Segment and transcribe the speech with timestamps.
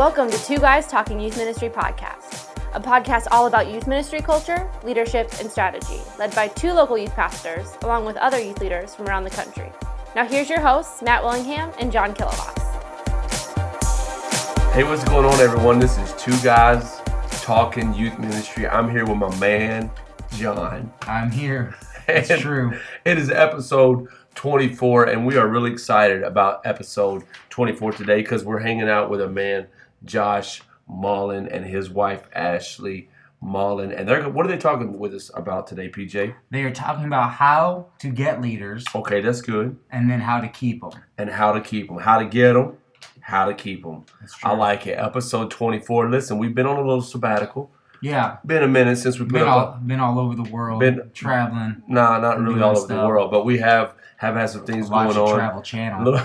[0.00, 4.66] Welcome to Two Guys Talking Youth Ministry podcast, a podcast all about youth ministry culture,
[4.82, 9.08] leadership, and strategy, led by two local youth pastors, along with other youth leaders from
[9.08, 9.70] around the country.
[10.16, 12.56] Now, here's your hosts, Matt Willingham and John Kilovoss.
[14.72, 15.78] Hey, what's going on, everyone?
[15.78, 17.02] This is Two Guys
[17.42, 18.66] Talking Youth Ministry.
[18.66, 19.90] I'm here with my man,
[20.38, 20.90] John.
[21.02, 21.74] I'm here.
[22.08, 22.72] It's And true.
[23.04, 28.58] It is episode 24, and we are really excited about episode 24 today because we're
[28.60, 29.66] hanging out with a man,
[30.04, 33.08] Josh Mullen, and his wife, Ashley
[33.40, 33.92] Mullen.
[33.92, 36.34] And they're what are they talking with us about today, PJ?
[36.50, 39.76] They are talking about how to get leaders Okay, that's good.
[39.90, 40.90] and then how to keep them.
[41.16, 42.76] And how to keep them, how to get them,
[43.20, 44.04] how to keep them.
[44.42, 44.98] I like it.
[44.98, 46.10] Episode 24.
[46.10, 47.70] Listen, we've been on a little sabbatical.
[48.02, 51.82] Yeah, Been a minute since we've been all been all over the world, Been- traveling.
[51.86, 55.08] Nah, not really all over the world, but we have have had some things going
[55.16, 55.30] on.
[55.32, 56.18] A travel Channel.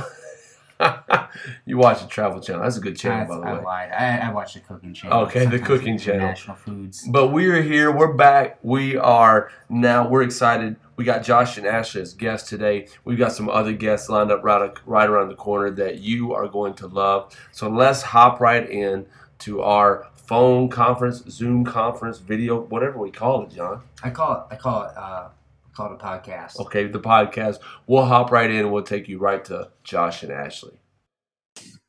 [1.65, 2.63] You watch the Travel Channel.
[2.63, 3.63] That's a good channel, I, by the I way.
[3.63, 3.91] lied.
[3.91, 5.21] I, I watched the Cooking Channel.
[5.23, 6.27] Okay, the Cooking Channel.
[6.27, 7.07] National Foods.
[7.07, 7.91] But we are here.
[7.91, 8.59] We're back.
[8.61, 10.07] We are now.
[10.07, 10.77] We're excited.
[10.95, 12.87] We got Josh and Ashley as guests today.
[13.03, 16.47] We've got some other guests lined up right, right around the corner that you are
[16.47, 17.35] going to love.
[17.51, 19.05] So let's hop right in
[19.39, 23.81] to our phone conference, Zoom conference, video, whatever we call it, John.
[24.03, 24.53] I call it.
[24.53, 24.95] I call it.
[24.95, 25.29] Uh,
[25.75, 26.59] I call it a podcast.
[26.59, 27.57] Okay, the podcast.
[27.85, 30.79] We'll hop right in and we'll take you right to Josh and Ashley.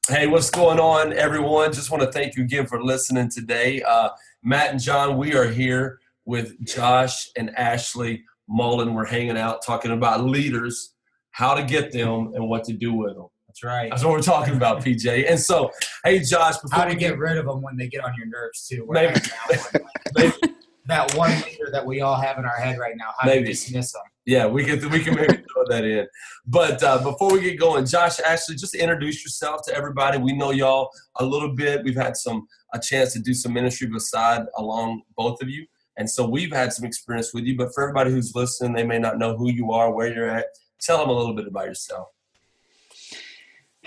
[0.09, 1.73] Hey, what's going on, everyone?
[1.73, 3.83] Just want to thank you again for listening today.
[3.83, 4.09] Uh,
[4.43, 8.93] Matt and John, we are here with Josh and Ashley Mullen.
[8.93, 10.95] We're hanging out talking about leaders,
[11.31, 13.29] how to get them, and what to do with them.
[13.47, 13.91] That's right.
[13.91, 15.31] That's what we're talking about, PJ.
[15.31, 15.71] And so,
[16.05, 18.27] hey, Josh, before how to we get rid of them when they get on your
[18.27, 18.85] nerves too.
[18.85, 19.21] We're Maybe.
[19.49, 20.33] having that, one.
[20.43, 20.56] Maybe.
[20.87, 23.11] That one leader that we all have in our head right now.
[23.19, 23.45] How Maybe.
[23.45, 24.03] to dismiss them?
[24.25, 26.07] Yeah, we can we can maybe throw that in.
[26.47, 30.19] But uh, before we get going, Josh, Ashley, just introduce yourself to everybody.
[30.19, 31.85] We know y'all a little bit.
[31.85, 35.67] We've had some a chance to do some ministry beside along both of you,
[35.97, 37.57] and so we've had some experience with you.
[37.57, 40.47] But for everybody who's listening, they may not know who you are, where you're at.
[40.81, 42.09] Tell them a little bit about yourself.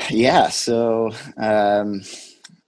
[0.09, 2.01] Yeah, so um,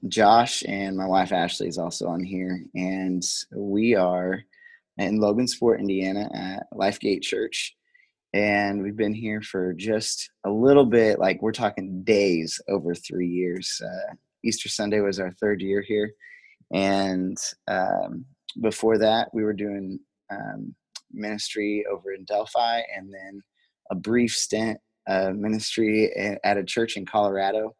[0.08, 3.24] Josh and my wife Ashley is also on here, and
[3.56, 4.42] we are
[4.98, 7.76] in Logansport, Indiana, at Lifegate Church,
[8.34, 11.20] and we've been here for just a little bit.
[11.20, 13.80] Like we're talking days, over three years.
[13.84, 16.12] Uh, Easter Sunday was our third year here,
[16.74, 18.26] and um,
[18.60, 20.00] before that, we were doing
[20.32, 20.74] um,
[21.12, 23.42] ministry over in Delphi, and then
[23.92, 27.76] a brief stint uh, ministry at a church in Colorado,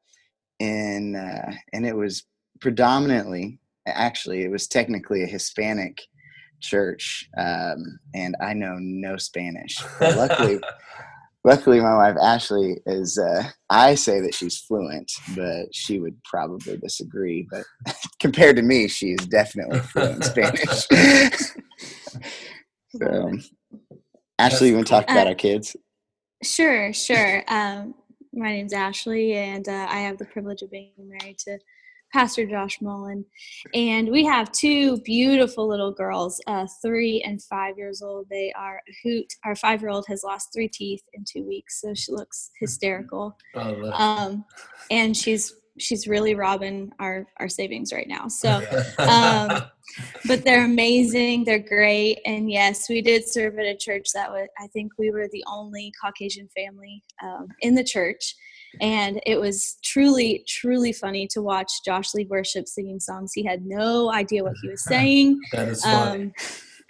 [0.62, 2.24] and uh, and it was
[2.60, 6.00] predominantly, actually, it was technically a Hispanic
[6.62, 9.78] church, um, and I know no Spanish.
[10.00, 10.60] But luckily,
[11.44, 13.18] luckily, my wife Ashley is.
[13.18, 17.48] Uh, I say that she's fluent, but she would probably disagree.
[17.50, 17.66] But
[18.20, 20.88] compared to me, she is definitely fluent in Spanish.
[23.02, 23.32] so,
[24.38, 25.76] Ashley, you want to talk about Uh, our kids?
[26.44, 27.44] Sure, sure.
[27.48, 27.94] Um,
[28.34, 31.60] my name's Ashley, and uh, I have the privilege of being married to
[32.14, 33.26] Pastor Josh Mullen.
[33.74, 38.28] And we have two beautiful little girls, uh, three and five years old.
[38.30, 39.34] They are a hoot.
[39.46, 43.38] Our five year old has lost three teeth in two weeks, so she looks hysterical.
[43.56, 44.46] Oh, Um,
[44.90, 48.28] and she's she's really robbing our our savings right now.
[48.28, 48.62] So
[49.00, 49.62] um,
[50.28, 51.46] but they're amazing.
[51.46, 52.20] They're great.
[52.26, 55.44] And yes, we did serve at a church that was, I think we were the
[55.48, 58.36] only Caucasian family um, in the church.
[58.80, 63.32] And it was truly, truly funny to watch Josh lead worship singing songs.
[63.34, 65.40] He had no idea what he was saying.
[65.52, 66.24] that is funny.
[66.24, 66.34] Um,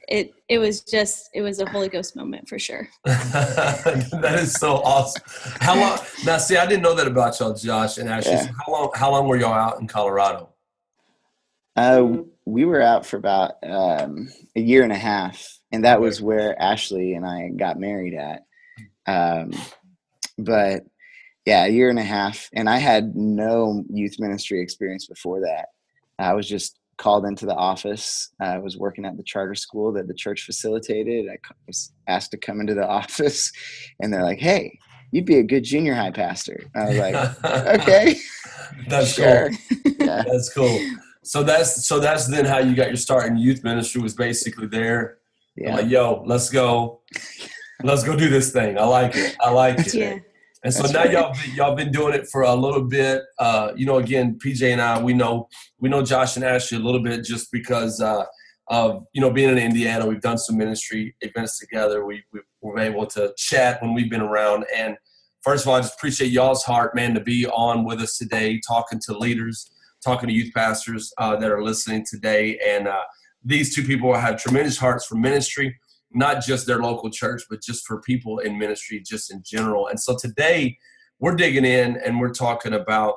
[0.07, 2.87] it, it was just, it was a Holy Ghost moment for sure.
[3.05, 5.23] that is so awesome.
[5.61, 5.99] How long?
[6.25, 8.33] Now, see, I didn't know that about y'all, Josh and Ashley.
[8.33, 8.47] Yeah.
[8.47, 8.91] So how long?
[8.93, 10.49] How long were y'all out in Colorado?
[11.77, 16.21] Uh, we were out for about um, a year and a half, and that was
[16.21, 18.41] where Ashley and I got married at.
[19.07, 19.51] Um,
[20.37, 20.83] but
[21.45, 25.67] yeah, a year and a half, and I had no youth ministry experience before that.
[26.19, 28.29] I was just called into the office.
[28.39, 31.25] I was working at the charter school that the church facilitated.
[31.31, 33.51] I was asked to come into the office,
[33.99, 34.77] and they're like, "Hey,
[35.11, 37.45] you'd be a good junior high pastor." I was like,
[37.81, 38.15] "Okay,
[38.87, 39.93] That's sure." cool.
[39.99, 40.23] Yeah.
[40.27, 40.79] That's cool.
[41.23, 44.67] So that's so that's then how you got your start in youth ministry was basically
[44.67, 45.17] there.
[45.55, 45.75] Yeah.
[45.75, 47.01] Like, yo, let's go,
[47.83, 48.77] let's go do this thing.
[48.77, 49.35] I like it.
[49.39, 49.93] I like it.
[49.93, 50.19] Yeah.
[50.63, 51.11] And so That's now right.
[51.11, 53.23] y'all been- y'all been doing it for a little bit.
[53.39, 55.47] Uh, you know, again, PJ and I, we know
[55.79, 58.25] we know Josh and Ashley a little bit just because uh,
[58.67, 60.05] of you know being in Indiana.
[60.05, 62.05] We've done some ministry events together.
[62.05, 64.65] We, we were able to chat when we've been around.
[64.75, 64.97] And
[65.41, 68.61] first of all, I just appreciate y'all's heart, man, to be on with us today,
[68.65, 69.71] talking to leaders,
[70.03, 72.59] talking to youth pastors uh, that are listening today.
[72.65, 73.01] And uh,
[73.43, 75.79] these two people have tremendous hearts for ministry,
[76.11, 79.87] not just their local church, but just for people in ministry, just in general.
[79.87, 80.77] And so today
[81.19, 83.15] we're digging in and we're talking about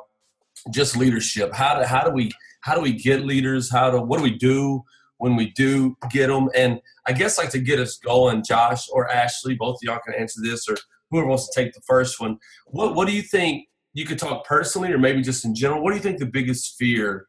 [0.71, 1.53] just leadership.
[1.53, 3.71] How do, how do we how do we get leaders?
[3.71, 4.85] How do what do we do
[5.19, 6.49] when we do get them?
[6.55, 10.15] And I guess like to get us going, Josh or Ashley, both of y'all can
[10.15, 10.77] answer this, or
[11.11, 12.39] whoever wants to take the first one.
[12.67, 13.69] What what do you think?
[13.95, 15.83] You could talk personally, or maybe just in general.
[15.83, 17.29] What do you think the biggest fear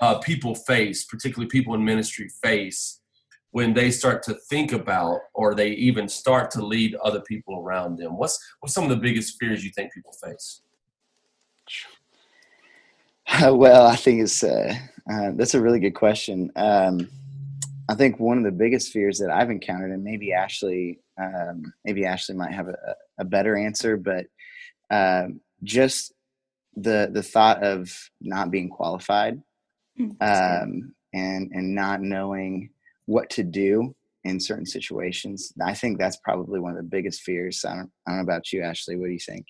[0.00, 3.00] uh, people face, particularly people in ministry, face
[3.52, 7.96] when they start to think about or they even start to lead other people around
[7.96, 8.16] them?
[8.16, 10.62] What's what's some of the biggest fears you think people face?
[13.42, 14.74] well, I think it's uh,
[15.10, 16.50] uh, that's a really good question.
[16.56, 17.08] Um,
[17.88, 22.04] I think one of the biggest fears that I've encountered, and maybe Ashley, um, maybe
[22.04, 22.76] Ashley might have a,
[23.18, 24.26] a better answer, but
[24.90, 26.12] um, just
[26.76, 29.40] the the thought of not being qualified
[29.96, 32.70] hmm, um, and and not knowing
[33.06, 33.94] what to do
[34.24, 35.52] in certain situations.
[35.64, 37.64] I think that's probably one of the biggest fears.
[37.64, 38.96] I don't, I don't know about you, Ashley.
[38.96, 39.46] What do you think?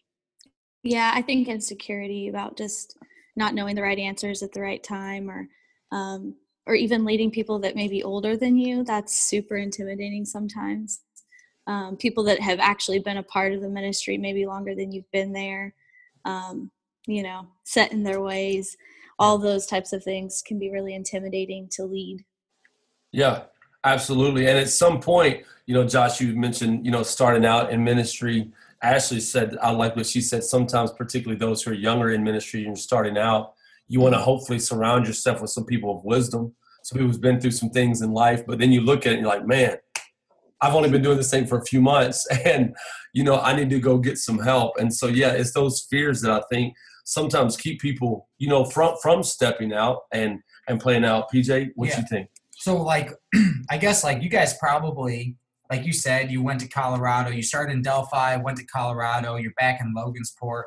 [0.82, 2.96] Yeah, I think insecurity about just
[3.36, 5.48] not knowing the right answers at the right time or
[5.92, 6.34] um,
[6.66, 11.02] or even leading people that may be older than you that's super intimidating sometimes
[11.66, 15.10] um, people that have actually been a part of the ministry maybe longer than you've
[15.12, 15.74] been there
[16.24, 16.70] um,
[17.06, 18.76] you know set in their ways
[19.18, 22.24] all those types of things can be really intimidating to lead
[23.12, 23.42] yeah
[23.84, 27.82] absolutely and at some point you know josh you mentioned you know starting out in
[27.82, 28.50] ministry
[28.82, 30.42] Ashley said, I like what she said.
[30.42, 33.54] Sometimes, particularly those who are younger in ministry and starting out,
[33.86, 36.52] you want to hopefully surround yourself with some people of wisdom,
[36.82, 38.44] some people who's been through some things in life.
[38.44, 39.76] But then you look at it and you're like, man,
[40.62, 42.74] I've only been doing this thing for a few months, and
[43.12, 44.78] you know, I need to go get some help.
[44.78, 46.74] And so, yeah, it's those fears that I think
[47.04, 51.26] sometimes keep people, you know, from from stepping out and and playing out.
[51.32, 51.98] PJ, what yeah.
[51.98, 52.28] you think?
[52.52, 53.10] So, like,
[53.70, 55.36] I guess like you guys probably
[55.72, 59.54] like you said, you went to Colorado, you started in Delphi, went to Colorado, you're
[59.58, 60.64] back in Logansport.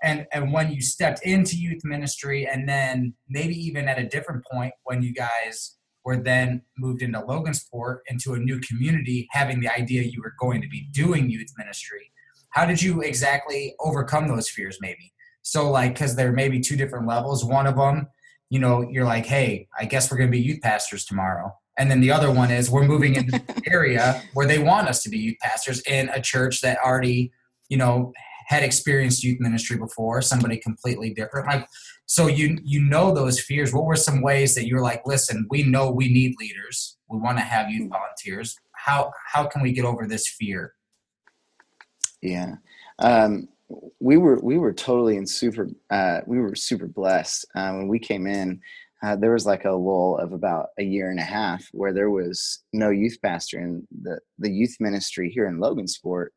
[0.00, 4.44] And, and when you stepped into youth ministry, and then maybe even at a different
[4.48, 9.68] point when you guys were then moved into Logansport into a new community, having the
[9.68, 12.10] idea you were going to be doing youth ministry,
[12.50, 15.12] how did you exactly overcome those fears, maybe?
[15.42, 17.44] So, like, because there may be two different levels.
[17.44, 18.06] One of them,
[18.50, 21.90] you know, you're like, hey, I guess we're going to be youth pastors tomorrow and
[21.90, 25.08] then the other one is we're moving into an area where they want us to
[25.08, 27.32] be youth pastors in a church that already,
[27.68, 28.12] you know,
[28.46, 31.46] had experienced youth ministry before, somebody completely different.
[31.46, 31.66] Like,
[32.06, 33.72] so you you know those fears.
[33.72, 36.96] What were some ways that you're like, listen, we know we need leaders.
[37.08, 38.56] We want to have youth volunteers.
[38.72, 40.74] How how can we get over this fear?
[42.22, 42.56] Yeah.
[42.98, 43.48] Um,
[44.00, 47.98] we were we were totally in super uh, we were super blessed uh, when we
[47.98, 48.60] came in
[49.04, 52.08] uh, there was like a lull of about a year and a half where there
[52.08, 56.28] was no youth pastor and the, the youth ministry here in Logansport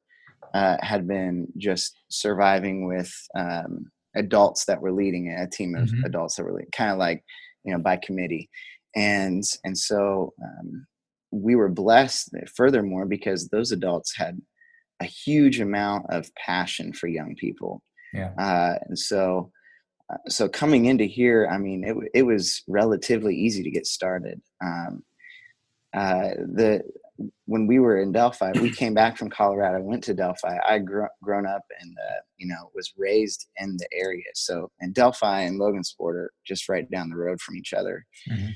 [0.53, 3.85] uh, had been just surviving with um,
[4.15, 6.05] adults that were leading a team of mm-hmm.
[6.05, 7.23] adults that were leading, kind of like
[7.63, 8.49] you know by committee
[8.95, 10.87] and and so um,
[11.31, 14.39] we were blessed furthermore because those adults had
[15.01, 17.81] a huge amount of passion for young people
[18.13, 19.51] yeah uh, and so
[20.27, 24.41] so coming into here, I mean, it it was relatively easy to get started.
[24.63, 25.03] Um,
[25.93, 26.83] uh, the
[27.45, 30.57] when we were in Delphi, we came back from Colorado, went to Delphi.
[30.67, 34.23] I grew grown up and uh, you know was raised in the area.
[34.35, 38.05] So and Delphi and Logansport are just right down the road from each other.
[38.29, 38.47] Mm-hmm.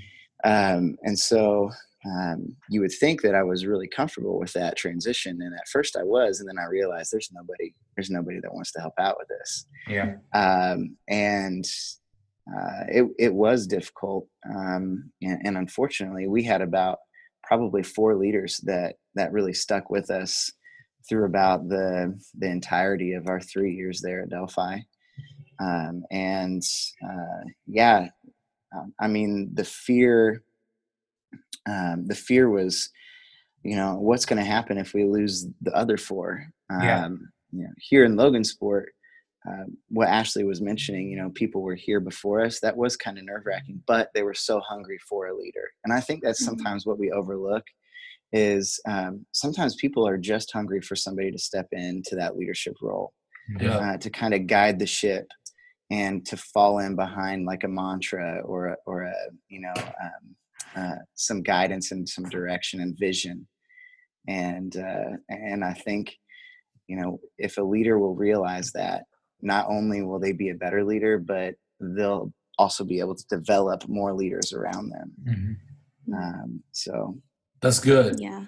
[0.44, 1.70] Um, and so
[2.06, 5.96] um, you would think that I was really comfortable with that transition, and at first
[5.96, 9.18] I was, and then I realized there's nobody, there's nobody that wants to help out
[9.20, 9.68] with this.
[9.88, 10.15] Yeah.
[10.34, 11.65] Um, and
[12.50, 16.98] uh, it it was difficult, um, and, and, unfortunately, we had about
[17.51, 20.50] probably four leaders that that really stuck with us
[21.10, 24.79] through about the the entirety of our three years there at Delphi.
[25.60, 26.63] Um, and
[27.05, 28.08] uh, yeah,
[28.74, 30.43] um, I mean the fear
[31.67, 32.89] um, the fear was,
[33.63, 36.46] you know, what's going to happen if we lose the other four?
[36.70, 37.08] Um, yeah.
[37.51, 38.86] You know, here in Logansport,
[39.48, 42.60] uh, what Ashley was mentioning, you know, people were here before us.
[42.60, 45.70] That was kind of nerve wracking, but they were so hungry for a leader.
[45.84, 46.58] And I think that's mm-hmm.
[46.58, 47.64] sometimes what we overlook
[48.32, 53.14] is um, sometimes people are just hungry for somebody to step into that leadership role,
[53.60, 53.78] yeah.
[53.78, 55.28] uh, to kind of guide the ship
[55.90, 59.14] and to fall in behind like a mantra or a, or a
[59.50, 60.36] you know um,
[60.76, 63.48] uh, some guidance and some direction and vision.
[64.28, 66.16] And uh, and I think,
[66.88, 69.04] you know, if a leader will realize that,
[69.42, 73.88] not only will they be a better leader, but they'll also be able to develop
[73.88, 75.12] more leaders around them.
[75.28, 75.58] Mhm.
[76.14, 77.18] Um, so
[77.62, 78.20] That's good.
[78.20, 78.46] Yeah.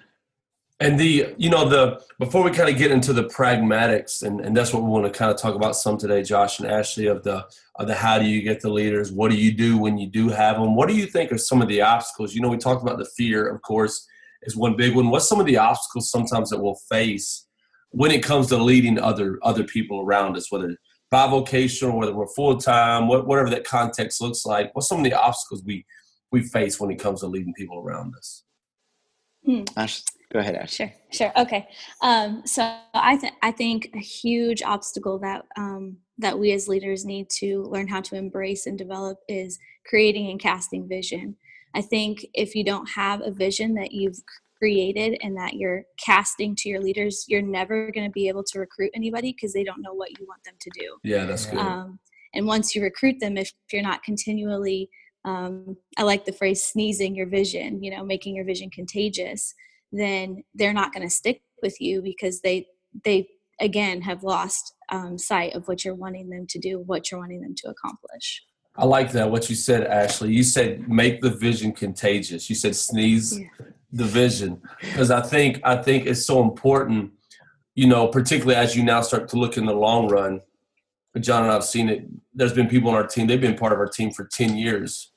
[0.80, 4.56] And the, you know, the before we kind of get into the pragmatics, and, and
[4.56, 7.22] that's what we want to kind of talk about some today, Josh and Ashley, of
[7.22, 7.46] the
[7.76, 9.12] of the how do you get the leaders?
[9.12, 10.74] What do you do when you do have them?
[10.74, 12.34] What do you think are some of the obstacles?
[12.34, 14.04] You know, we talked about the fear, of course,
[14.42, 15.10] is one big one.
[15.10, 17.46] What's some of the obstacles sometimes that we'll face
[17.90, 20.76] when it comes to leading other other people around us, whether
[21.12, 24.74] bivocational, whether we're full time, what, whatever that context looks like?
[24.74, 25.84] What's some of the obstacles we
[26.32, 28.42] we face when it comes to leading people around us?
[29.76, 30.72] Ash, go ahead, Ash.
[30.72, 31.32] Sure, sure.
[31.36, 31.68] Okay.
[32.02, 32.62] Um, so
[32.94, 37.62] I th- I think a huge obstacle that um, that we as leaders need to
[37.64, 41.36] learn how to embrace and develop is creating and casting vision.
[41.74, 44.18] I think if you don't have a vision that you've
[44.64, 48.58] created and that you're casting to your leaders, you're never going to be able to
[48.58, 50.96] recruit anybody because they don't know what you want them to do.
[51.02, 51.58] Yeah, that's good.
[51.58, 51.98] Um,
[52.34, 54.88] and once you recruit them, if you're not continually,
[55.26, 59.52] um, I like the phrase sneezing your vision, you know, making your vision contagious,
[59.92, 62.66] then they're not going to stick with you because they,
[63.04, 63.28] they
[63.60, 67.42] again have lost um, sight of what you're wanting them to do, what you're wanting
[67.42, 68.42] them to accomplish.
[68.76, 69.30] I like that.
[69.30, 70.32] What you said, Ashley.
[70.32, 72.48] You said make the vision contagious.
[72.48, 73.66] You said sneeze Yeah.
[73.94, 77.12] The vision because I think I think it's so important.
[77.76, 80.40] You know, particularly as you now start to look in the long run.
[81.20, 82.04] John and I've seen it.
[82.34, 83.28] There's been people on our team.
[83.28, 85.12] They've been part of our team for ten years,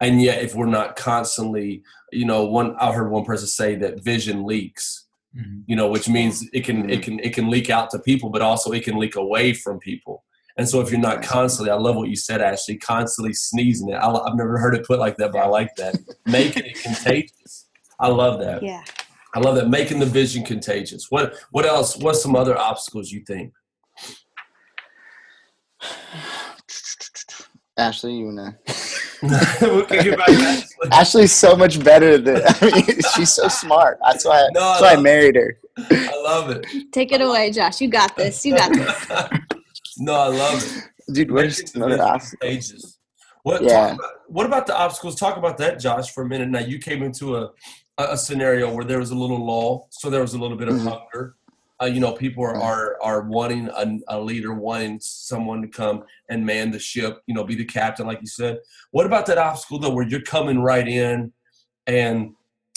[0.00, 4.02] and yet if we're not constantly, you know, one I heard one person say that
[4.02, 5.06] vision leaks.
[5.36, 5.64] Mhm.
[5.66, 8.40] You know, which means it can it can it can leak out to people, but
[8.40, 10.24] also it can leak away from people.
[10.56, 13.96] And so if you're not constantly, I love what you said, Ashley, constantly sneezing it.
[13.96, 15.96] I, I've never heard it put like that, but I like that.
[16.26, 17.65] Making it contagious.
[17.98, 18.62] I love that.
[18.62, 18.82] Yeah.
[19.34, 19.68] I love that.
[19.68, 21.10] Making the vision contagious.
[21.10, 21.96] What what else?
[21.96, 23.52] What's some other obstacles you think?
[27.78, 28.58] Ashley, you wanna?
[29.22, 30.88] we can get back to Ashley.
[30.92, 32.42] Ashley's so much better than.
[32.44, 33.98] I mean, she's so smart.
[34.02, 34.48] That's why.
[34.54, 35.58] No, that's why I married her.
[35.78, 36.66] I love it.
[36.92, 37.80] Take it away, Josh.
[37.82, 38.44] You got this.
[38.46, 39.08] You got this.
[39.98, 41.14] no, I love it.
[41.14, 42.90] Dude, where's Making the another vision obstacle?
[43.42, 43.94] What, Yeah.
[43.94, 45.14] about, what about the obstacles?
[45.14, 46.48] Talk about that, Josh, for a minute.
[46.48, 47.50] Now, you came into a,
[47.98, 50.68] a, a scenario where there was a little lull, so there was a little bit
[50.68, 50.88] of Mhm.
[50.88, 51.36] hunger.
[51.82, 56.04] Uh, you know, people are, are are wanting a, a leader, wanting someone to come
[56.30, 57.20] and man the ship.
[57.26, 58.60] You know, be the captain, like you said.
[58.92, 61.32] What about that obstacle though, where you're coming right in,
[61.86, 62.32] and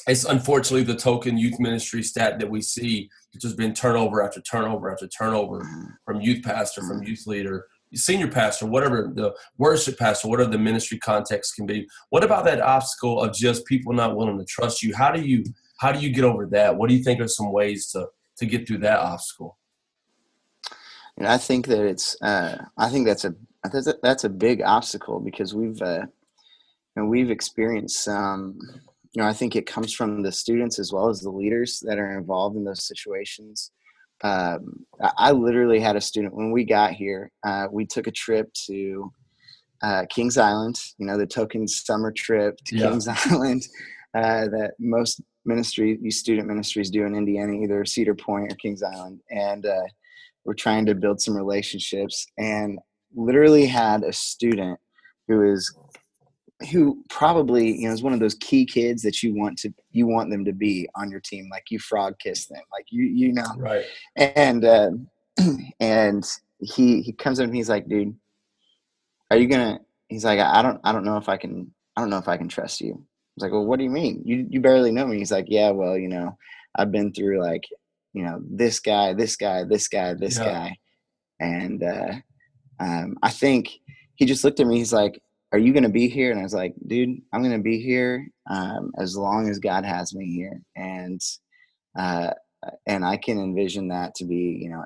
[0.08, 3.10] it's unfortunately the token youth ministry stat that we see.
[3.34, 5.64] which has been turnover after turnover after turnover
[6.04, 10.98] from youth pastor, from youth leader, senior pastor, whatever the worship pastor, whatever the ministry
[11.00, 11.88] context can be.
[12.10, 14.96] What about that obstacle of just people not willing to trust you?
[14.96, 15.44] How do you
[15.80, 16.76] how do you get over that?
[16.76, 19.58] What do you think are some ways to to get through that obstacle?
[21.18, 22.20] And I think that it's.
[22.22, 23.36] Uh, I think that's a.
[23.64, 25.82] That's a, that's a big obstacle because we've.
[25.82, 26.06] Uh,
[26.96, 28.58] and we've experienced some.
[29.14, 31.98] You know, I think it comes from the students as well as the leaders that
[31.98, 33.72] are involved in those situations.
[34.24, 34.86] Um,
[35.18, 37.32] I, literally had a student when we got here.
[37.46, 39.12] Uh, we took a trip to
[39.82, 40.80] uh, Kings Island.
[40.98, 42.90] You know, the token summer trip to Yeah.
[42.90, 43.64] Kings Island
[44.14, 48.84] uh, that most ministry, these student ministries do in Indiana, either Cedar Point or Kings
[48.84, 49.88] Island, and uh,
[50.44, 52.26] we're trying to build some relationships.
[52.38, 52.80] And
[53.16, 54.80] literally had a student
[55.28, 55.74] who is
[56.72, 60.06] who probably you know is one of those key kids that you want to you
[60.08, 63.32] want them to be on your team like you frog kiss them like you you
[63.32, 63.46] know.
[63.58, 63.86] Right.
[64.18, 64.90] and uh,
[65.80, 66.26] and
[66.60, 68.14] he he comes up and he's like dude
[69.32, 72.10] are you gonna he's like i don't i don't know if i can i don't
[72.10, 72.94] know if i can trust you.
[72.94, 72.98] I
[73.36, 74.22] was like well what do you mean?
[74.26, 75.18] You you barely know me.
[75.18, 76.38] He's like yeah well you know
[76.76, 77.64] i've been through like
[78.14, 80.46] you know this guy this guy this guy this Yeah.
[80.46, 80.78] guy.
[81.40, 82.14] And uh
[82.82, 83.70] um i think
[84.16, 86.44] he just looked at me he's like are you going to be here and i
[86.44, 90.32] was like dude i'm going to be here um as long as god has me
[90.32, 91.22] here and
[91.98, 92.32] uh
[92.88, 94.84] and i can envision that to be you know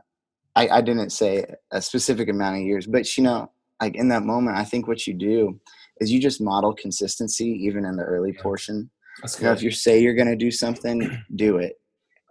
[0.55, 3.51] I, I didn't say a specific amount of years, but you know,
[3.82, 5.60] like in that moment, I think what you do
[6.00, 8.89] is you just model consistency even in the early portion.
[9.22, 11.79] That's You know, if you say you're going to do something, do it.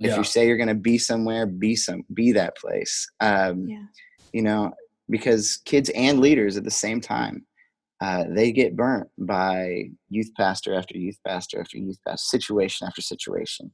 [0.01, 0.17] If yeah.
[0.17, 3.09] you say you're going to be somewhere, be some, be that place.
[3.21, 3.85] Um, Yeah.
[4.33, 4.73] You know,
[5.11, 7.45] because kids and leaders at the same time,
[8.03, 13.01] uh, they get burnt by youth pastor after youth pastor after youth pastor, situation after
[13.01, 13.73] situation.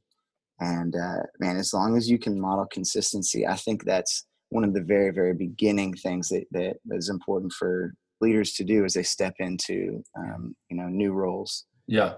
[0.59, 4.75] And uh, man, as long as you can model consistency, I think that's one of
[4.75, 9.03] the very, very beginning things that, that is important for leaders to do as they
[9.03, 11.65] step into um, you know new roles.
[11.87, 12.15] Yeah,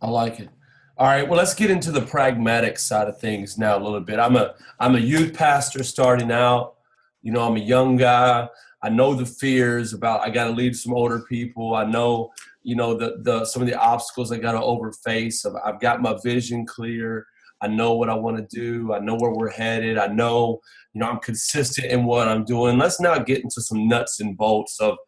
[0.00, 0.48] I like it.
[0.96, 4.18] All right, well, let's get into the pragmatic side of things now a little bit.
[4.18, 6.76] I'm a I'm a youth pastor starting out.
[7.22, 8.48] You know, I'm a young guy.
[8.82, 11.74] I know the fears about I got to lead some older people.
[11.74, 15.46] I know, you know, the the some of the obstacles I got to overface.
[15.46, 17.26] I've, I've got my vision clear.
[17.60, 18.92] I know what I want to do.
[18.92, 19.96] I know where we're headed.
[19.96, 20.60] I know,
[20.94, 22.76] you know, I'm consistent in what I'm doing.
[22.76, 24.98] Let's now get into some nuts and bolts of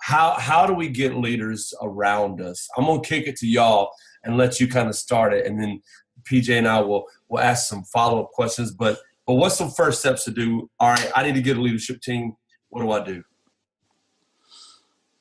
[0.00, 2.66] how how do we get leaders around us?
[2.76, 3.90] I'm gonna kick it to y'all
[4.24, 5.82] and let you kind of start it, and then
[6.24, 8.72] PJ and I will will ask some follow up questions.
[8.72, 10.70] But but what's some first steps to do?
[10.80, 12.34] All right, I need to get a leadership team.
[12.70, 13.22] What do I do?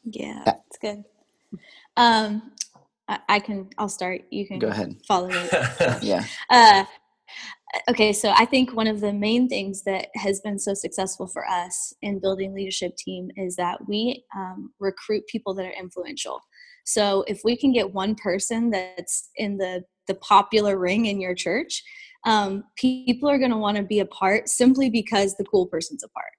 [0.06, 1.04] Yeah, that's good.
[1.98, 2.54] Um,
[3.08, 3.70] I, I can.
[3.78, 4.22] I'll start.
[4.32, 4.96] You can Go ahead.
[5.08, 6.02] Follow it.
[6.04, 6.24] Yeah.
[6.50, 6.86] Uh,
[7.90, 11.48] okay, so I think one of the main things that has been so successful for
[11.48, 16.40] us in building leadership team is that we um, recruit people that are influential.
[16.86, 21.36] So if we can get one person that's in the the popular ring in your
[21.36, 21.84] church,
[22.26, 26.04] um, people are going to want to be a part simply because the cool person's
[26.04, 26.32] a part.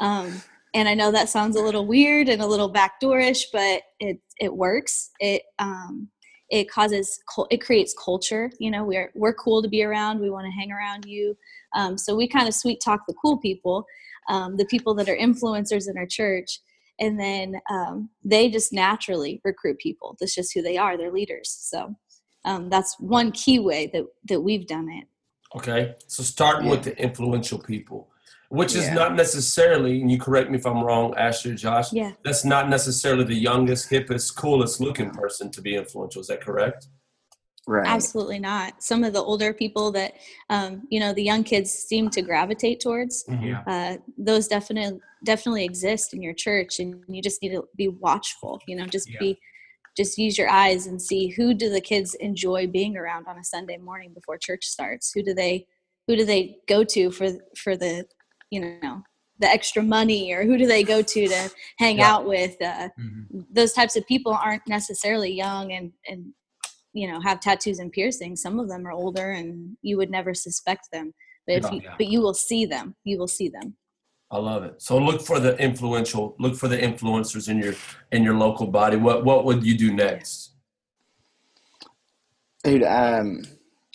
[0.00, 0.42] Um,
[0.74, 4.54] and I know that sounds a little weird and a little backdoorish, but it it
[4.54, 5.10] works.
[5.20, 6.08] It um,
[6.50, 8.50] it causes it creates culture.
[8.58, 10.20] You know, we're we're cool to be around.
[10.20, 11.36] We want to hang around you.
[11.76, 13.86] Um, so we kind of sweet talk the cool people,
[14.28, 16.60] um, the people that are influencers in our church,
[16.98, 20.16] and then um, they just naturally recruit people.
[20.18, 20.96] That's just who they are.
[20.98, 21.50] They're leaders.
[21.50, 21.94] So
[22.44, 25.06] um, that's one key way that that we've done it.
[25.56, 28.10] Okay, so starting with the influential people
[28.54, 31.92] which is not necessarily, and you correct me if I'm wrong, Ashley or Josh.
[31.92, 32.12] Yeah.
[32.24, 36.20] That's not necessarily the youngest, hippest, coolest looking person to be influential.
[36.20, 36.86] Is that correct?
[37.66, 37.86] Right.
[37.86, 38.82] Absolutely not.
[38.82, 40.14] Some of the older people that
[40.50, 43.24] um, you know the young kids seem to gravitate towards.
[43.28, 43.62] Yeah.
[43.66, 48.60] Uh, those definitely definitely exist in your church, and you just need to be watchful.
[48.68, 49.18] You know, just Yeah.
[49.18, 49.38] be
[49.96, 53.44] just use your eyes and see who do the kids enjoy being around on a
[53.44, 55.12] Sunday morning before church starts.
[55.12, 55.66] Who do they
[56.06, 58.06] who do they go to for for the
[58.54, 59.02] you know
[59.42, 61.50] the extra money or who do they go to to
[61.84, 62.10] hang Yeah.
[62.10, 63.44] out with uh, Mhm.
[63.58, 66.20] those types of people aren't necessarily young and and
[67.00, 70.32] you know have tattoos and piercings some of them are older and you would never
[70.46, 71.06] suspect them
[71.46, 71.72] but if Yeah.
[71.74, 71.94] you, Yeah.
[71.98, 73.68] but you will see them you will see them
[74.30, 74.82] I love it.
[74.82, 77.74] So look for the influential, look for the influencers in your
[78.10, 78.96] in your local body.
[78.96, 80.54] What what would you do next?
[82.64, 83.42] Dude, um,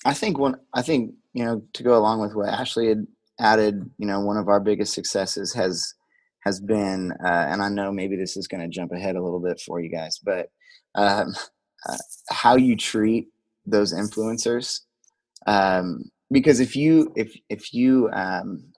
[0.05, 0.55] I think one.
[0.73, 3.05] I think you know to go along with what Ashley had
[3.39, 3.89] added.
[3.97, 5.93] You know, one of our biggest successes has
[6.41, 9.41] has been, uh, and I know maybe this is going to jump ahead a little
[9.41, 10.47] bit for you guys, but
[10.95, 11.33] um,
[11.87, 11.97] uh,
[12.29, 13.27] how you treat
[13.65, 14.81] those influencers.
[15.47, 18.71] Um, because if you if if you um,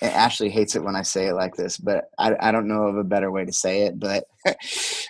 [0.00, 2.96] Ashley hates it when I say it like this, but I, I don't know of
[2.96, 3.98] a better way to say it.
[3.98, 4.24] But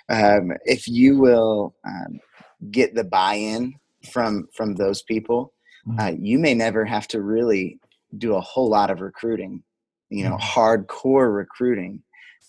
[0.09, 2.19] um, if you will um,
[2.71, 3.73] get the buy-in
[4.11, 5.53] from from those people,
[5.99, 7.79] uh, you may never have to really
[8.17, 9.63] do a whole lot of recruiting,
[10.09, 12.03] you know, hardcore recruiting,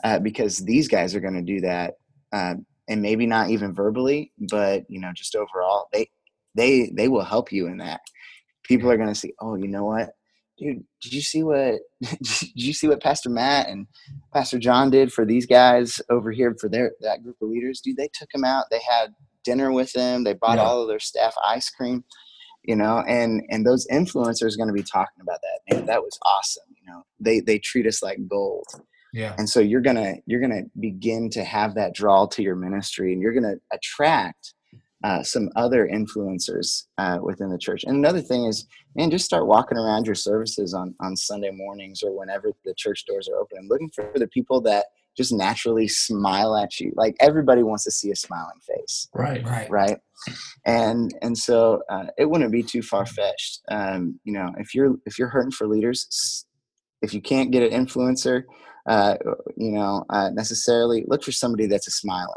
[0.05, 1.95] uh, because these guys are going to do that,
[2.33, 2.55] uh,
[2.89, 6.09] and maybe not even verbally, but you know, just overall, they
[6.55, 8.01] they they will help you in that.
[8.65, 10.11] People are going to see, oh, you know what,
[10.59, 13.87] dude, did you see what did you see what Pastor Matt and
[14.33, 17.81] Pastor John did for these guys over here for their that group of leaders?
[17.81, 18.67] Dude, they took them out.
[18.71, 20.25] They had dinner with them.
[20.25, 20.65] They bought Yeah.
[20.65, 22.05] all of their staff ice cream
[22.65, 26.19] you know and and those influencers going to be talking about that man that was
[26.25, 28.67] awesome you know they they treat us like gold
[29.13, 29.35] Yeah.
[29.39, 33.23] and so you're gonna you're gonna begin to have that draw to your ministry and
[33.23, 34.55] you're gonna attract
[35.03, 39.47] uh, some other influencers uh, within the church and another thing is man just start
[39.47, 43.59] walking around your services on on sunday mornings or whenever the church doors are open
[43.59, 46.93] and looking for the people that just naturally smile at you.
[46.97, 49.09] Like everybody wants to see a smiling face.
[49.15, 49.45] Right.
[49.45, 49.71] Right.
[49.71, 49.99] right?
[50.67, 54.95] And and so uh, it wouldn't be too far fetched um, you know if you're
[55.07, 56.47] if you're hurting for leaders
[57.03, 58.45] if you can't get an influencer
[58.89, 59.17] uh,
[59.57, 62.35] you know uh, necessarily look for somebody that's a smiler.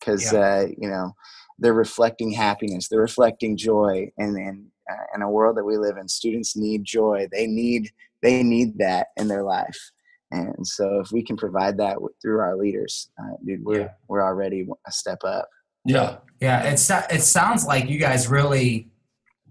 [0.00, 1.12] Because uh, you know
[1.58, 5.96] they're reflecting happiness they're reflecting joy and in uh, in a world that we live
[5.96, 6.08] in.
[6.08, 7.28] Students need joy.
[7.30, 7.90] They need
[8.22, 9.78] they need that in their life
[10.30, 13.88] and so if we can provide that through our leaders uh, dude we're Yeah.
[14.08, 15.48] we're already a step up
[15.84, 16.18] Yeah.
[16.40, 16.74] Yeah, it
[17.10, 18.90] it sounds like you guys really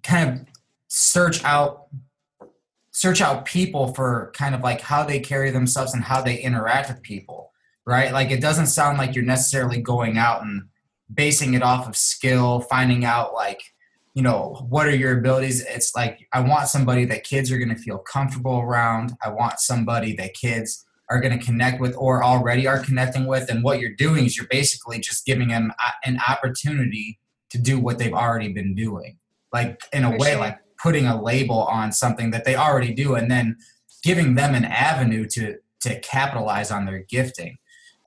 [0.03, 0.47] kind of
[0.87, 1.87] search out
[2.91, 6.89] search out people for kind of like how they carry themselves and how they interact
[6.89, 7.51] with people,
[7.85, 8.11] right?
[8.13, 10.63] Like it doesn't sound like you're necessarily going out and
[11.13, 13.61] basing it off of skill, finding out like
[14.17, 15.63] you know what are your abilities.
[15.63, 19.13] It's like I want somebody that kids are going to feel comfortable around.
[19.23, 23.47] I want somebody that kids are going to connect with or already are connecting with
[23.51, 25.71] and what you're doing is you're basically just giving them
[26.03, 27.19] an opportunity
[27.51, 29.17] to do what they've already been doing
[29.53, 33.30] like in a way like putting a label on something that they already do and
[33.30, 33.56] then
[34.03, 37.56] giving them an avenue to to capitalize on their gifting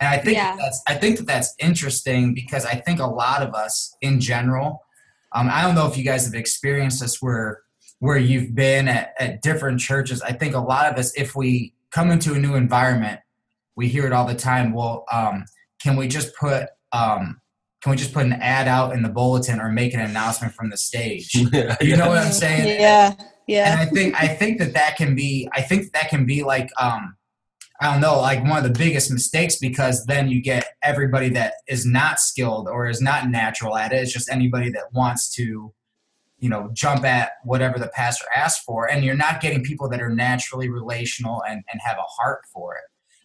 [0.00, 0.56] And I think Yeah.
[0.56, 4.82] that's I think that that's interesting because I think a lot of us in general,
[5.32, 7.62] um, I don't know if you guys have experienced this where
[8.00, 10.22] where you've been at, at different churches.
[10.22, 13.20] I think a lot of us, if we come into a new environment,
[13.76, 14.72] we hear it all the time.
[14.72, 15.44] Well, um,
[15.82, 17.40] can we just put um,
[17.82, 20.70] can we just put an ad out in the bulletin or make an announcement from
[20.70, 21.30] the stage?
[21.52, 22.80] yeah, You know what I'm saying?
[22.80, 23.14] Yeah,
[23.46, 23.72] yeah.
[23.72, 26.70] and I think I think that that can be I think that can be like
[26.80, 27.16] um
[27.80, 31.54] I don't know like one of the biggest mistakes because then you get everybody that
[31.66, 33.96] is not skilled or is not natural at it.
[34.02, 35.72] It's just anybody that wants to
[36.38, 40.00] you know jump at whatever the pastor asks for and you're not getting people that
[40.00, 42.84] are naturally relational and and have a heart for it.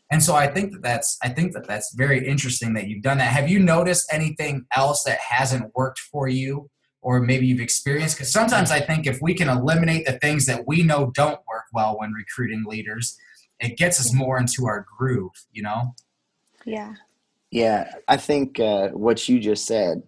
[0.10, 3.18] And so I think that that's I think that that's very interesting that you've done
[3.18, 3.34] that.
[3.34, 6.70] Have you noticed anything else that hasn't worked for you
[7.02, 10.66] or maybe you've experienced because sometimes i think if we can eliminate the things that
[10.68, 13.16] we know don't work well when recruiting leaders
[13.60, 15.94] it gets us more into our groove you know
[16.66, 16.94] yeah.
[17.52, 20.02] Yeah, I think uh, what you just said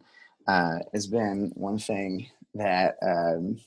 [0.48, 3.58] uh, has been one thing that um,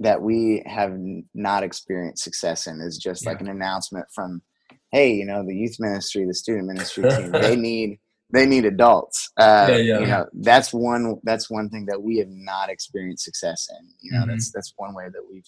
[0.00, 0.92] that we have
[1.32, 4.42] not experienced success in is just like an announcement from,
[4.90, 8.00] hey, you know, the youth ministry, the student ministry team, they need
[8.34, 9.30] they need adults.
[9.38, 9.98] Uh, Yeah, yeah.
[10.00, 13.88] You know, that's one that's one thing that we have not experienced success in.
[14.00, 14.30] You know, Mhm.
[14.30, 15.46] that's that's one way that we've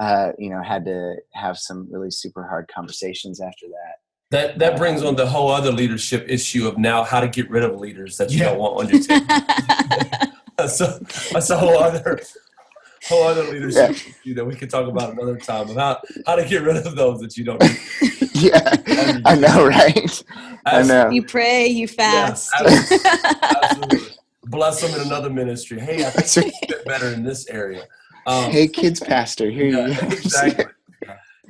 [0.00, 3.96] uh, you know had to have some really super hard conversations after that.
[4.30, 7.62] That that brings on the whole other leadership issue of now how to get rid
[7.62, 8.44] of leaders that you Yeah.
[8.46, 9.26] don't want on your team.
[10.56, 11.00] that's, a,
[11.32, 12.20] that's a whole other
[13.08, 16.44] whole other leadership issue that we could talk about another time about how, how to
[16.48, 17.78] get rid of those that you don't need.
[18.34, 18.76] yeah,
[19.24, 20.22] I know, right?
[20.66, 21.08] I know.
[21.10, 22.50] you pray, you fast.
[22.60, 24.08] abs- Absolutely.
[24.44, 25.78] Bless them in another ministry.
[25.80, 27.84] Hey, I think you fit better in this area.
[28.30, 30.06] Um, Hey, kids, pastor, here yeah, you go.
[30.12, 30.66] exactly.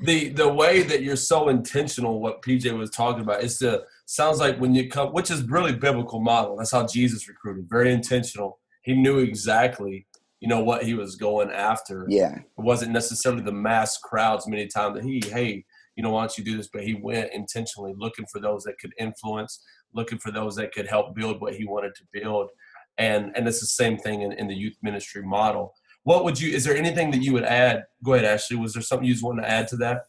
[0.03, 4.39] The the way that you're so intentional, what PJ was talking about, is the sounds
[4.39, 6.57] like when you come, which is really biblical model.
[6.57, 7.69] That's how Jesus recruited.
[7.69, 8.61] Very intentional.
[8.83, 10.07] He knew exactly,
[10.41, 12.07] you know, what he was going after.
[12.09, 15.67] yeah, It wasn't necessarily the mass crowds many times that he, hey,
[15.97, 16.69] you know, why don't you do this?
[16.73, 19.63] But he went intentionally looking for those that could influence,
[19.93, 22.49] looking for those that could help build what he wanted to build.
[22.97, 25.75] And and it's the same thing in, in the youth ministry model.
[26.05, 27.85] What would you is there anything that you would add?
[28.03, 28.57] Go ahead, Ashley.
[28.57, 30.03] Was there something you just wanted to add to that?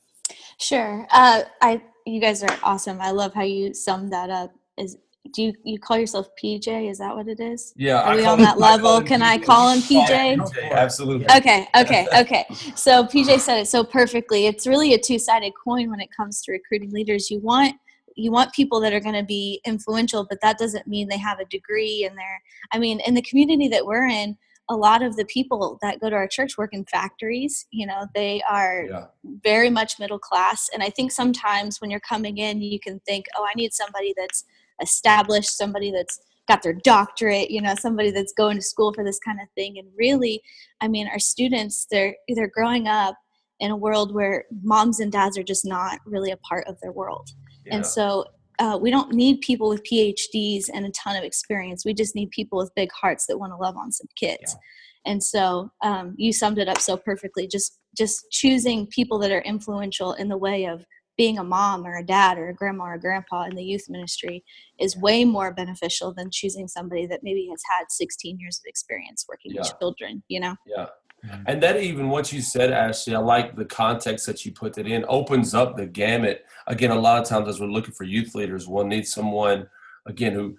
[0.59, 1.07] Sure.
[1.11, 2.99] Uh, I you guys are awesome.
[3.01, 4.51] I love how you summed that up.
[4.77, 4.97] Is
[5.33, 6.89] do you you call yourself PJ?
[6.89, 7.73] Is that what it is?
[7.75, 8.01] Yeah.
[8.01, 8.97] Are we on that I call level?
[8.97, 10.37] him Can I call him PJ?
[10.37, 11.25] PJ, Absolutely.
[11.35, 12.45] Okay, okay, okay.
[12.75, 14.47] So PJ said it so perfectly.
[14.47, 17.29] It's really a two-sided coin when it comes to recruiting leaders.
[17.29, 17.75] You want
[18.15, 21.39] you want people that are going to be influential, but that doesn't mean they have
[21.39, 22.41] a degree in there.
[22.73, 24.37] I mean, in the community that we're in,
[24.71, 27.65] a lot of the people that go to our church work in factories.
[27.71, 29.07] You know, they are Yeah.
[29.43, 30.69] very much middle class.
[30.73, 34.13] And I think sometimes when you're coming in, you can think, oh, I need somebody
[34.17, 34.45] that's
[34.81, 39.19] established, somebody that's got their doctorate, you know, somebody that's going to school for this
[39.19, 39.77] kind of thing.
[39.77, 40.41] And really,
[40.79, 43.15] I mean, our students, they're they're growing up
[43.59, 46.93] in a world where moms and dads are just not really a part of their
[46.93, 47.29] world.
[47.65, 47.75] Yeah.
[47.75, 48.25] And so
[48.61, 51.83] uh, we don't need people with PhDs and a ton of experience.
[51.83, 54.55] We just need people with big hearts that want to love on some kids.
[55.03, 57.47] And so um, you summed it up so perfectly.
[57.47, 60.85] Just just choosing people that are influential in the way of
[61.17, 63.85] being a mom or a dad or a grandma or a grandpa in the youth
[63.89, 64.43] ministry
[64.79, 69.25] is way more beneficial than choosing somebody that maybe has had 16 years of experience
[69.27, 70.23] working with children.
[70.27, 70.55] You know.
[70.67, 70.85] Yeah.
[71.25, 71.43] Mm-hmm.
[71.47, 74.87] And that even what you said, Ashley, I like the context that you put it
[74.87, 76.45] in, opens up the gamut.
[76.67, 79.67] Again, a lot of times as we're looking for youth leaders, we'll need someone,
[80.05, 80.55] again, who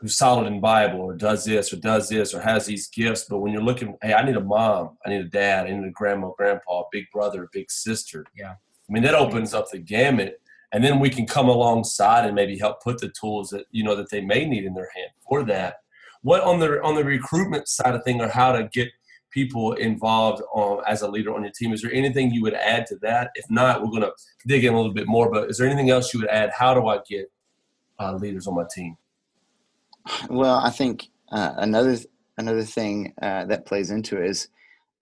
[0.00, 3.26] who's solid in Bible or does this or does this or has these gifts.
[3.28, 5.86] But when you're looking, hey, I need a mom, I need a dad, I need
[5.86, 8.24] a grandma, grandpa, a big brother, a big sister.
[8.34, 8.52] Yeah.
[8.52, 10.40] I mean, that opens up the gamut.
[10.72, 13.96] And then we can come alongside and maybe help put the tools that you know
[13.96, 15.80] that they may need in their hand for that.
[16.22, 18.88] What on the on the recruitment side of thing or how to get
[19.30, 21.72] people involved um, as a leader on your team.
[21.72, 23.30] Is there anything you would add to that?
[23.34, 24.12] If not, we're going to
[24.46, 25.30] dig in a little bit more.
[25.30, 26.50] But is there anything else you would add?
[26.50, 27.30] How do I get
[27.98, 28.96] uh, leaders on my team?
[30.28, 31.96] Well, I think uh, another
[32.38, 34.48] another thing uh, that plays into it is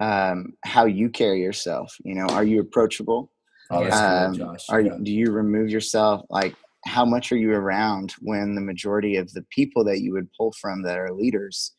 [0.01, 1.95] um, how you carry yourself.
[2.05, 3.31] You know, are you approachable?
[3.71, 4.67] Oh, that's Um, good, Josh.
[4.71, 4.97] Are Yeah.
[5.03, 6.23] do you remove yourself?
[6.31, 10.29] Like, how much are you around when the majority of the people that you would
[10.33, 11.73] pull from that are leaders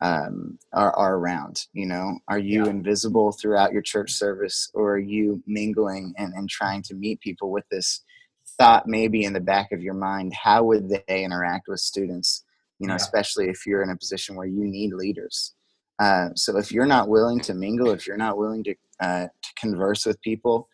[0.00, 1.66] um, are, are around?
[1.72, 6.48] You know, are you invisible throughout your church service, or are you mingling and, and
[6.48, 8.02] trying to meet people with this
[8.58, 10.34] thought maybe in the back of your mind?
[10.34, 12.44] How would they interact with students?
[12.78, 12.96] You know, Yeah.
[12.96, 15.54] especially if you're in a position where you need leaders.
[15.98, 19.50] Uh, so if you're not willing to mingle, if you're not willing to uh, to
[19.58, 20.66] converse with people,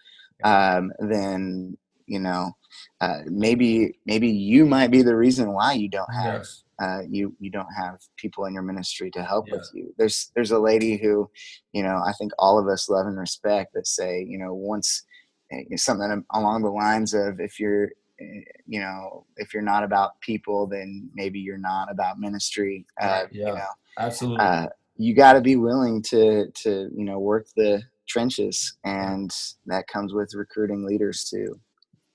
[0.44, 2.52] um, then you know
[3.00, 6.62] uh, maybe maybe you might be the reason why you don't have Yes.
[6.82, 9.54] uh, you you don't have people in your ministry to help Yeah.
[9.54, 9.94] with you.
[9.98, 11.30] There's there's a lady who,
[11.72, 15.04] you know, I think all of us love and respect that say, you know, once
[15.52, 20.20] eh, something along the lines of if you're eh, you know if you're not about
[20.20, 23.46] people then maybe you're not about ministry uh, yeah.
[23.48, 24.44] you know Absolutely.
[24.44, 29.30] uh, you got to be willing to to you know work the trenches and
[29.66, 31.58] that comes with recruiting leaders too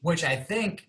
[0.01, 0.87] which I think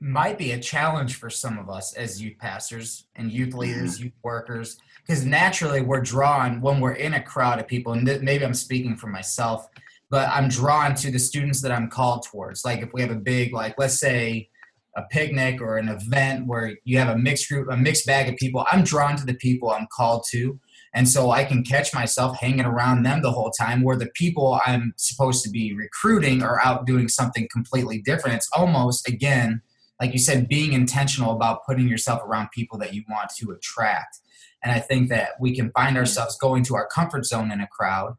[0.00, 3.58] might be a challenge for some of us as youth pastors and youth mm-hmm.
[3.58, 8.06] leaders, youth workers, because naturally we're drawn when we're in a crowd of people, and
[8.06, 9.68] th- maybe I'm speaking for myself,
[10.08, 12.64] but I'm drawn to the students that I'm called towards.
[12.64, 14.48] Like if we have a big, like let's say
[14.96, 18.36] a picnic or an event where you have a mixed group, a mixed bag of
[18.36, 20.58] people, I'm drawn to the people I'm called to.
[20.92, 24.60] And so I can catch myself hanging around them the whole time, where the people
[24.66, 28.36] I'm supposed to be recruiting are out doing something completely different.
[28.36, 29.62] It's almost, again,
[30.00, 34.18] like you said, being intentional about putting yourself around people that you want to attract.
[34.62, 37.68] And I think that we can find ourselves going to our comfort zone in a
[37.68, 38.16] crowd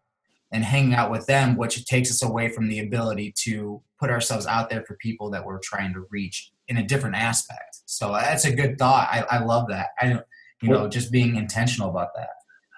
[0.52, 4.46] and hanging out with them, which takes us away from the ability to put ourselves
[4.46, 7.82] out there for people that we're trying to reach in a different aspect.
[7.86, 9.08] So that's a good thought.
[9.12, 9.90] I, I love that.
[10.00, 10.26] I don't,
[10.62, 12.30] you know, just being intentional about that.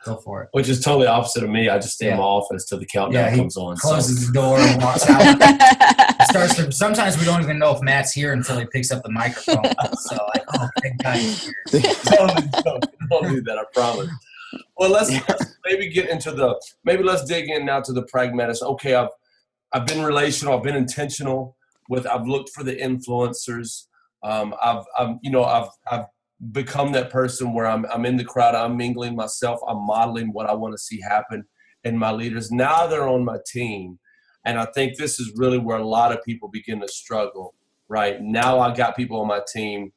[0.06, 0.50] Go for it.
[0.52, 1.70] Which is totally opposite of me.
[1.70, 3.78] I just stay in my office till the countdown Yeah, he comes on.
[3.78, 5.22] so- Closes the door and walks out.
[6.30, 9.12] starts to, sometimes we don't even know if Matt's here until he picks up the
[9.12, 9.64] microphone.
[9.98, 11.82] so like, oh, thank God he's here.
[12.06, 13.58] totally don't, don't do that.
[13.58, 14.10] I promise.
[14.78, 18.62] Well, let's, let's maybe get into the maybe let's dig in now to the pragmatics.
[18.62, 19.10] Okay, I've
[19.72, 20.56] I've been relational.
[20.58, 21.56] I've been intentional
[21.90, 22.06] with.
[22.06, 23.86] I've looked for the influencers.
[24.24, 26.06] Um, I've I've, you know I've I've
[26.52, 28.56] become that person where I'm I'm in the crowd.
[28.56, 29.60] I'm mingling myself.
[29.68, 31.46] I'm modeling what I want to see happen
[31.84, 32.52] in my leaders.
[32.52, 34.00] Now they're on my team,
[34.46, 37.56] and I think this is really where a lot of people begin to struggle.
[37.88, 39.92] Right now, I got people on my team.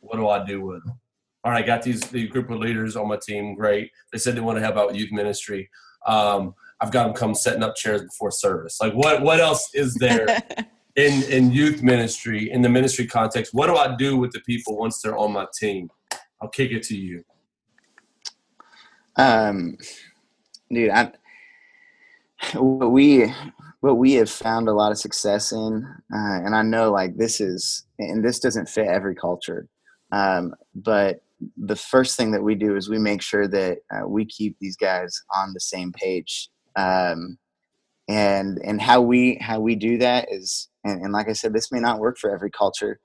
[0.00, 0.98] What do I do with them?
[1.44, 3.54] all right, I got these the group of leaders on my team.
[3.54, 3.90] Great.
[4.12, 5.68] They said they want to help out with youth ministry.
[6.06, 8.78] Um, I've got them come setting up chairs before service.
[8.80, 10.26] Like, what what else is there
[10.96, 13.52] in in youth ministry in the ministry context?
[13.54, 15.90] What do I do with the people once they're on my team?
[16.40, 17.24] I'll kick it to you.
[19.16, 19.76] um
[20.72, 21.10] dude i
[22.54, 23.32] what we
[23.80, 27.40] what we have found a lot of success in uh, and i know like this
[27.40, 29.68] is and this doesn't fit every culture
[30.12, 31.22] um, but
[31.56, 34.76] the first thing that we do is we make sure that uh, we keep these
[34.76, 37.36] guys on the same page um,
[38.08, 41.72] and and how we how we do that is and, and like i said this
[41.72, 42.98] may not work for every culture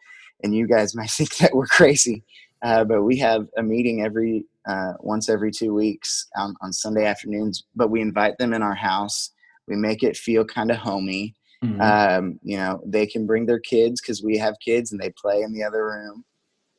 [0.43, 2.23] and you guys might think that we're crazy
[2.61, 7.05] uh, but we have a meeting every uh, once every two weeks on, on sunday
[7.05, 9.31] afternoons but we invite them in our house.
[9.67, 11.35] We make it feel kind of homey
[11.81, 15.41] um, you know they can bring their kids because we have kids and they play
[15.41, 16.23] in the other room.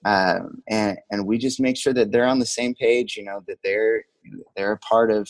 [0.07, 3.45] Um, and and we just make sure that they're on the same page you know
[3.47, 4.03] that they're
[4.57, 5.29] they're a part of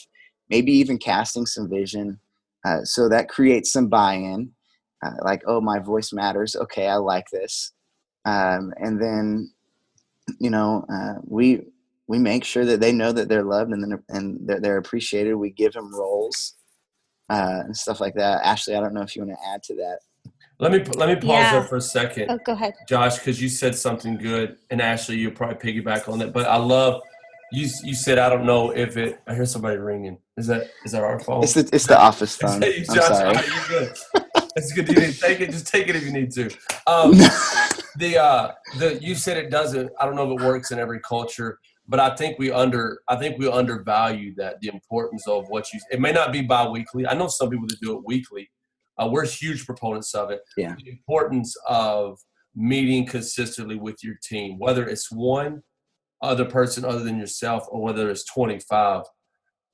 [0.48, 2.20] maybe even casting some vision
[2.64, 4.52] uh, so that creates some buy-in
[5.02, 7.72] uh, like oh my voice matters okay i like this
[8.24, 9.50] um, and then
[10.38, 11.60] you know uh, we
[12.06, 15.34] we make sure that they know that they're loved and then and that they're appreciated
[15.34, 16.54] we give them roles
[17.30, 19.74] uh, and stuff like that ashley i don't know if you want to add to
[19.74, 19.98] that
[20.58, 21.52] Let me let me pause Yeah.
[21.52, 22.30] there for a second.
[22.30, 22.74] oh, go ahead.
[22.86, 26.34] Josh, because you said something good, and Ashley, you'll probably piggyback on that.
[26.34, 27.00] But I love
[27.50, 27.66] you.
[27.82, 29.20] You said I don't know if it.
[29.26, 30.18] I hear somebody ringing.
[30.36, 31.42] Is that is that our phone?
[31.44, 33.08] it's the, it's the office phone that i'm Josh?
[33.08, 33.36] sorry
[34.50, 34.96] All right, you're good.
[34.96, 35.06] It's good.
[35.06, 35.50] You to take it.
[35.50, 36.44] Just take it if you need to.
[36.86, 37.12] Um,
[37.98, 39.90] the uh, the you said it doesn't.
[40.00, 41.58] I don't know if it works in every culture,
[41.88, 43.00] but I think we under.
[43.08, 45.80] I think we undervalue that the importance of what you.
[45.90, 47.06] It may not be bi-weekly.
[47.06, 48.50] I know some people that do it weekly.
[48.98, 50.40] Uh, we're huge proponents of it.
[50.56, 50.74] Yeah.
[50.76, 52.18] The importance of
[52.54, 55.62] meeting consistently with your team, whether it's one
[56.22, 59.04] other person other than yourself, or whether it's twenty-five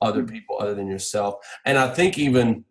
[0.03, 1.37] other people other than yourself.
[1.65, 2.65] And I think even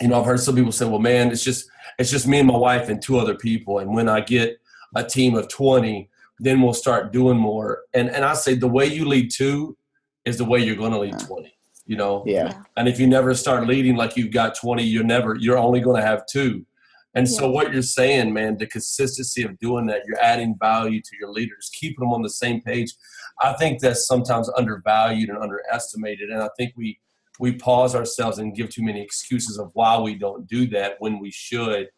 [0.00, 2.48] you know, I've heard some people say, "Well, man, it's just it's just me and
[2.48, 4.58] my wife and two other people." And when I get
[4.94, 7.82] a team of twenty, then we'll start doing more.
[7.94, 9.76] And and I say the way you lead two
[10.24, 11.52] is the way you're going to lead twenty.
[11.86, 15.36] You know, yeah and if you never start leading like you've got twenty, you're never
[15.36, 16.66] you're only going to have two.
[17.14, 21.10] And so what you're saying, man, the consistency of doing that, you're adding value to
[21.18, 22.92] your leaders, keeping them on the same page.
[23.40, 26.28] I think that's sometimes undervalued and underestimated.
[26.28, 27.00] And I think we
[27.38, 31.18] we pause ourselves and give too many excuses of why we don't do that when
[31.18, 31.88] we should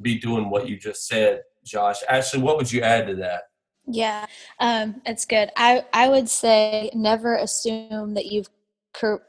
[0.00, 1.98] be doing what you just said, Josh.
[2.08, 3.42] Ashley, what would you add to that?
[3.86, 4.26] Yeah,
[4.60, 5.50] um, it's good.
[5.56, 8.48] I I would say never assume that you've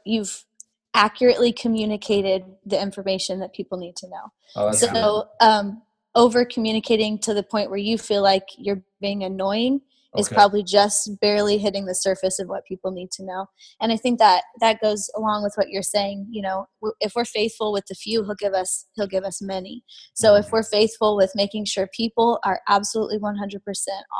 [0.04, 0.44] you've
[0.94, 4.32] accurately communicated the information that people need to know.
[4.56, 5.82] Oh, so um,
[6.14, 9.80] over communicating to the point where you feel like you're being annoying
[10.16, 13.46] is probably just barely hitting the surface of what people need to know.
[13.80, 16.66] And i think that that goes along with what you're saying you know
[17.00, 19.84] if we're faithful with the few he'll give us he'll give us many.
[20.14, 23.60] So if we're faithful with making sure people are absolutely 100%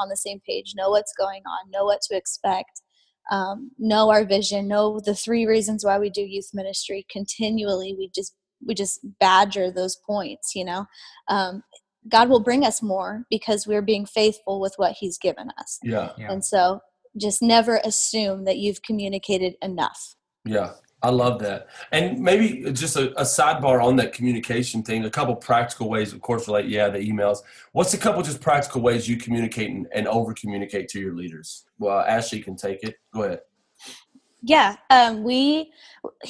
[0.00, 2.83] on the same page know what's going on know what to expect
[3.31, 8.11] um, know our vision know the three reasons why we do youth ministry continually we
[8.14, 8.35] just
[8.66, 10.87] we just badger those points you know?
[11.29, 11.62] Um,
[12.08, 16.12] god will bring us more because we're being faithful with what he's given us Yeah,
[16.18, 16.32] Yeah.
[16.32, 16.80] and so
[17.16, 20.72] just never assume that you've communicated enough yeah.
[21.02, 21.68] I love that.
[21.92, 26.20] And maybe just a, a sidebar on that communication thing, a couple practical ways, of
[26.20, 27.38] course, like, yeah, the emails.
[27.72, 31.64] What's a couple just practical ways you communicate and, and over communicate to your leaders?
[31.78, 32.96] Well, Ashley can take it.
[33.14, 33.40] Go ahead.
[34.42, 35.70] Yeah um we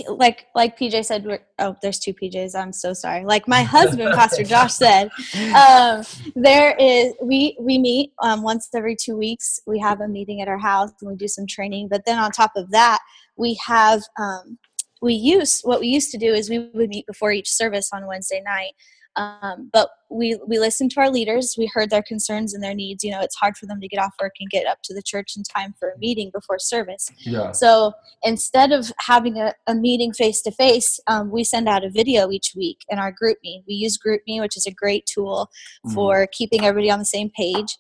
[0.09, 3.25] like like pj said we're oh there's two pjs i'm so sorry.
[3.25, 5.11] Like my husband pastor josh said
[5.55, 9.61] um there is we we meet um once every two weeks.
[9.66, 12.31] We have a meeting at our house and we do some training but then on
[12.31, 12.99] top of that
[13.37, 14.59] we have um
[15.03, 18.07] we used what we used to do is we would meet before each service on
[18.07, 18.73] wednesday night
[19.16, 23.05] um, but we we listened to our leaders we heard their concerns and their needs
[23.05, 25.03] you know it's hard for them to get off work and get up to the
[25.03, 27.53] church in time for a meeting before service Yeah.
[27.53, 27.92] so
[28.23, 32.53] instead of having a, a meeting face to face, we send out a video each
[32.57, 33.62] week in our GroupMe.
[33.66, 35.51] We use GroupMe, which is a great tool
[35.87, 35.94] Mhm.
[35.94, 37.79] for keeping everybody on the same page.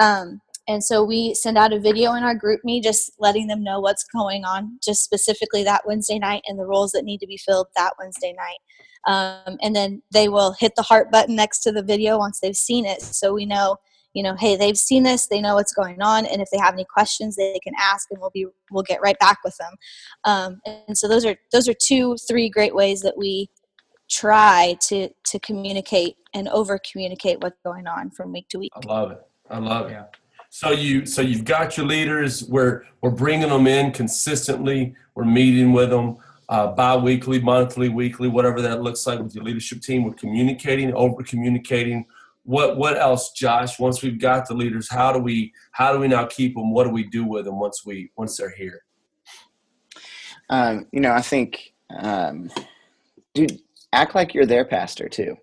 [0.00, 3.80] Um, and so we send out a video in our GroupMe, just letting them know
[3.80, 7.38] what's going on, just specifically that Wednesday night and the roles that need to be
[7.38, 8.58] filled that Wednesday night.
[9.08, 12.56] Um, and then they will hit the heart button next to the video once they've
[12.56, 13.76] seen it, so we know
[14.14, 16.72] you know hey they've seen this they know what's going on and if they have
[16.72, 19.74] any questions they can ask and we'll be we'll get right back with them
[20.24, 23.50] um, and so those are those are two three great ways that we
[24.08, 28.86] try to to communicate and over communicate what's going on from week to week I
[28.88, 29.20] love it.
[29.50, 29.92] I love it.
[29.92, 30.04] Yeah.
[30.50, 32.44] So you so you've got your leaders.
[32.44, 34.94] We're we're bringing them in consistently.
[35.14, 36.16] We're meeting with them
[36.48, 40.04] uh, bi-weekly, monthly, weekly, whatever that looks like with your leadership team.
[40.04, 42.06] We're communicating, over communicating.
[42.44, 43.78] What what else, Josh?
[43.78, 46.72] Once we've got the leaders, how do we how do we now keep them?
[46.72, 48.84] What do we do with them once we once they're here?
[50.50, 52.50] Um, you know, I think, um,
[53.34, 53.60] dude,
[53.92, 55.36] act like you're their pastor too.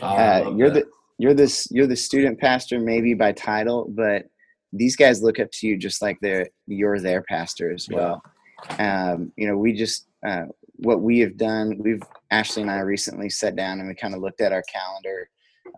[0.00, 0.86] Oh, Uh, you're that.
[0.86, 4.24] the you're this you're the student pastor maybe by title, but
[4.72, 8.16] these guys look up to you just like they're you're their pastor as Yeah.
[8.78, 11.78] Um, you know, we just uh, what we have done.
[11.78, 15.28] We've Ashley and I recently sat down and we kind of looked at our calendar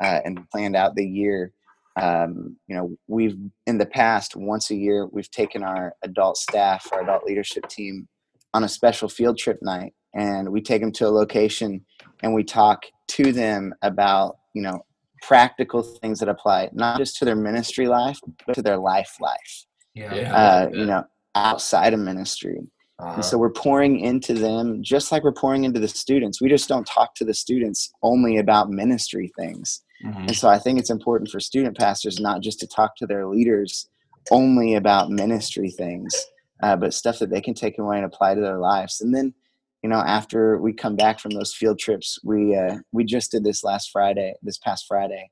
[0.03, 1.53] uh, and planned out the year.
[2.01, 3.37] Um, you know, we've
[3.67, 8.09] in the past once a year we've taken our adult staff, our adult leadership team,
[8.55, 11.85] on a special field trip night, and we take them to a location
[12.23, 14.85] and we talk to them about you know
[15.23, 19.67] practical things that apply not just to their ministry life but to their life life
[19.95, 20.15] Yeah.
[20.15, 20.35] Yeah.
[20.35, 21.05] uh, you know
[21.47, 22.61] outside of ministry.
[23.01, 23.13] Uh-huh.
[23.15, 26.41] and so we're pouring into them just like we're pouring into the students.
[26.41, 29.83] We just don't talk to the students only about ministry things.
[30.05, 30.29] Mhm.
[30.29, 33.27] and so i think it's important for student pastors not just to talk to their
[33.27, 33.89] leaders
[34.31, 36.15] only about ministry things
[36.63, 39.01] uh, but stuff that they can take away and apply to their lives.
[39.01, 39.35] And then
[39.83, 43.45] you know after we come back from those field trips we uh, we just did
[43.45, 45.31] this last friday this past friday.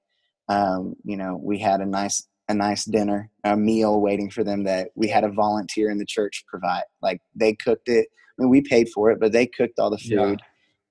[0.49, 4.65] Um, you know we had a nice a nice dinner a meal waiting for them
[4.65, 6.85] that we had a volunteer in the church provide.
[7.03, 8.07] Like they cooked it.
[8.39, 10.19] I mean we paid for it but they cooked all the Yeah.
[10.19, 10.41] food.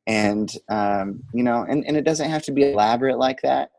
[0.08, 3.70] And um, you know and, and it doesn't have to be elaborate like that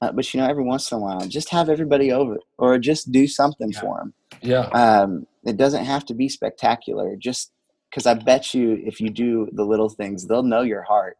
[0.00, 3.10] uh, but you know every once in a while just have everybody over or just
[3.12, 3.80] do something Yeah.
[3.80, 4.66] for them yeah.
[4.72, 7.16] um, it doesn't have to be spectacular.
[7.16, 7.52] Just
[7.90, 11.16] because i bet you if you do the little things they'll know your heart.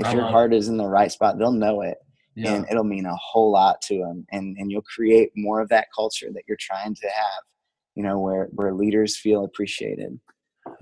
[0.00, 1.98] If your heart is in the right spot they'll know it
[2.38, 2.54] Yeah.
[2.54, 5.88] and it'll mean a whole lot to them and and you'll create more of that
[5.94, 7.42] culture that you're trying to have
[7.94, 10.18] you know where where leaders feel appreciated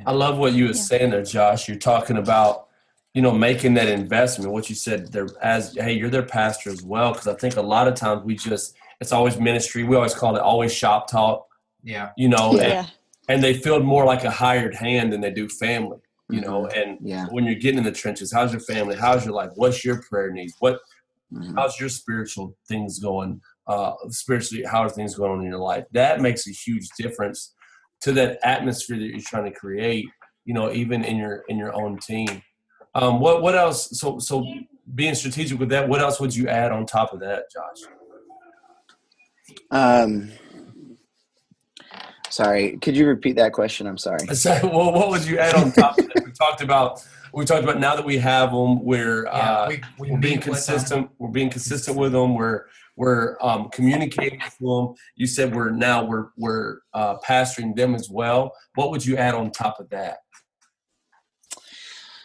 [0.05, 0.83] I love what you were Yeah.
[0.91, 1.69] saying there, Josh.
[1.69, 2.67] You're talking about,
[3.15, 4.51] you know, making that investment.
[4.53, 7.13] What you said there, as hey, you're their pastor as well.
[7.13, 9.85] Because I think a lot of times we just, it's always ministry.
[9.85, 11.47] We always call it always shop talk.
[11.85, 12.11] Yeah.
[12.17, 12.87] You know, and, yeah
[13.29, 15.99] and they feel more like a hired hand than they do family.
[16.29, 16.79] You know, mm-hmm.
[16.79, 18.97] and yeah when you're getting in the trenches, how's your family?
[18.97, 19.51] How's your life?
[19.55, 20.55] What's your prayer needs?
[20.59, 20.81] What
[21.33, 21.55] Mhm.
[21.57, 25.85] how's your spiritual things going uh spiritually how are things going on in your life
[25.93, 27.53] that makes a huge difference
[28.01, 30.07] to that atmosphere that you're trying to create
[30.45, 32.43] you know even in your in your own team
[32.95, 34.47] um what what else so so
[34.95, 37.91] being strategic with that what else would you add on top of that josh
[39.73, 40.31] um
[42.29, 43.87] Sorry, could you repeat that question?
[43.87, 44.27] I'm sorry.
[44.35, 46.25] So, well, what would you add on top of that?
[46.25, 47.01] We talked about
[47.37, 50.37] we talked about now that we have them, we're Yeah, uh, we, we we're being
[50.37, 50.55] meet them.
[50.55, 51.11] consistent.
[51.19, 52.35] We're being consistent with them.
[52.35, 52.65] We're
[52.97, 54.95] we're um, communicating with them.
[55.17, 58.53] You said we're now we're we're uh, pastoring them as well.
[58.75, 60.17] What would you add on top of that?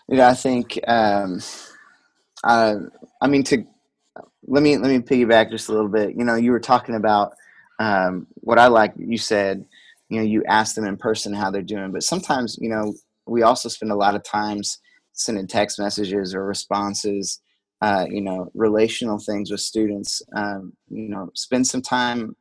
[0.08, 1.42] You know, I think, um,
[2.46, 2.76] uh,
[3.22, 3.66] I mean, to
[4.48, 6.16] let me let me piggyback just a little bit.
[6.16, 7.34] You know, you were talking about
[7.80, 8.94] um, what I like.
[8.96, 9.66] You said,
[10.08, 12.94] you know, you ask them in person how they're doing, but sometimes, you know,
[13.28, 14.80] we also spend a lot of times
[15.14, 17.42] sending text messages or responses.
[17.82, 20.22] Uh, you know, relational things with students.
[20.36, 22.36] Um, you know, spend some time.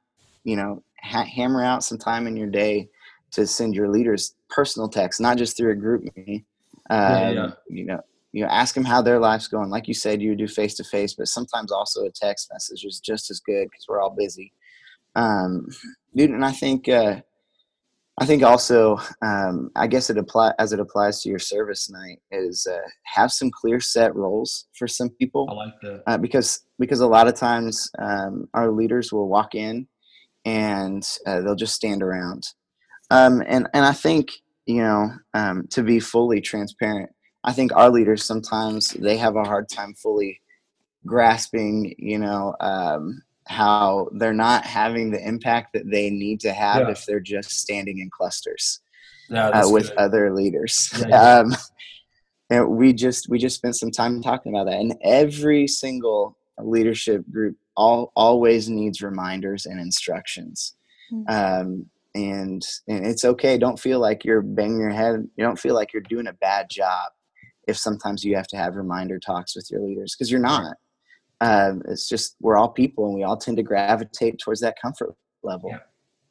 [0.45, 2.89] You know, ha- hammer out some time in your day
[3.33, 6.45] to send your leaders personal text, not just through a group meeting.
[6.91, 7.51] Yeah, Um, yeah.
[7.69, 8.01] You know,
[8.33, 9.71] you know, ask them how their life's going.
[9.71, 13.01] Like you said, you do face to face, but sometimes also a text message is
[13.01, 14.53] just as good because we're all busy.
[15.17, 15.69] Um,
[16.15, 17.21] dude, and I think, uh,
[18.21, 22.19] I think also, um, I guess it apply as it applies to your service night
[22.31, 26.03] is uh, have some clear set roles for some people I like that.
[26.07, 29.89] uh, because because a lot of times um, our leaders will walk in
[30.45, 32.47] and uh, they'll just stand around
[33.11, 34.29] um, and and I think
[34.67, 37.11] you know um, to be fully transparent
[37.45, 40.43] I think our leaders sometimes they have a hard time fully
[41.07, 46.83] grasping you know um, how they're not having the impact that they need to have
[46.83, 46.91] Yeah.
[46.93, 48.81] if they're just standing in clusters
[49.29, 49.99] Yeah, uh, with good.
[49.99, 50.89] other leaders.
[51.01, 51.39] Yeah, yeah.
[51.41, 51.57] Um,
[52.49, 57.25] and we just we just spent some time talking about that, and every single leadership
[57.31, 60.75] group all always needs reminders and instructions.
[61.13, 61.25] Mm.
[61.31, 63.59] Um, and and it's okay.
[63.59, 65.29] Don't feel like you're banging your head.
[65.37, 67.11] You don't feel like you're doing a bad job
[67.69, 70.77] if sometimes you have to have reminder talks with your leaders because you're not.
[71.41, 75.15] Um, it's just we're all people and we all tend to gravitate towards that comfort
[75.43, 75.71] level.
[75.71, 75.79] Yeah.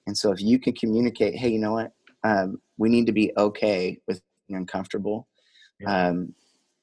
[0.07, 1.91] And so if you can communicate, hey, you know what,
[2.24, 5.28] um, we need to be okay with being uncomfortable.
[5.80, 6.07] Yeah.
[6.10, 6.34] Um,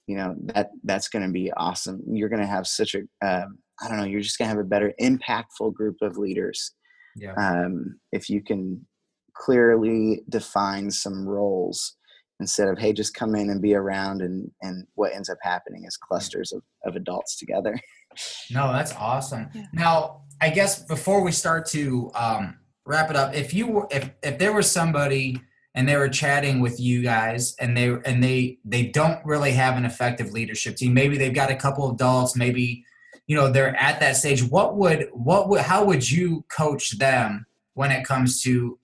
[0.07, 2.01] you know that that's going to be awesome.
[2.09, 4.05] You're going to have such a um, I don't know.
[4.05, 6.73] You're just going to have a better, impactful group of leaders
[7.17, 7.35] Yeah.
[7.37, 8.87] um, if you can
[9.35, 11.97] clearly define some roles
[12.41, 15.85] instead of hey just come in and be around and and what ends up happening
[15.87, 17.79] is clusters of, of adults together
[18.51, 19.49] No, that's awesome.
[19.55, 19.65] Yeah.
[19.73, 24.11] Now, I guess before we start to um, wrap it up, if you were, if
[24.23, 25.41] if there was somebody
[25.75, 29.77] and they were chatting with you guys and they and they they don't really have
[29.77, 32.85] an effective leadership team, maybe they've got a couple of adults, maybe
[33.27, 34.43] you know they're at that stage.
[34.43, 38.79] What would what would how would you coach them when it comes to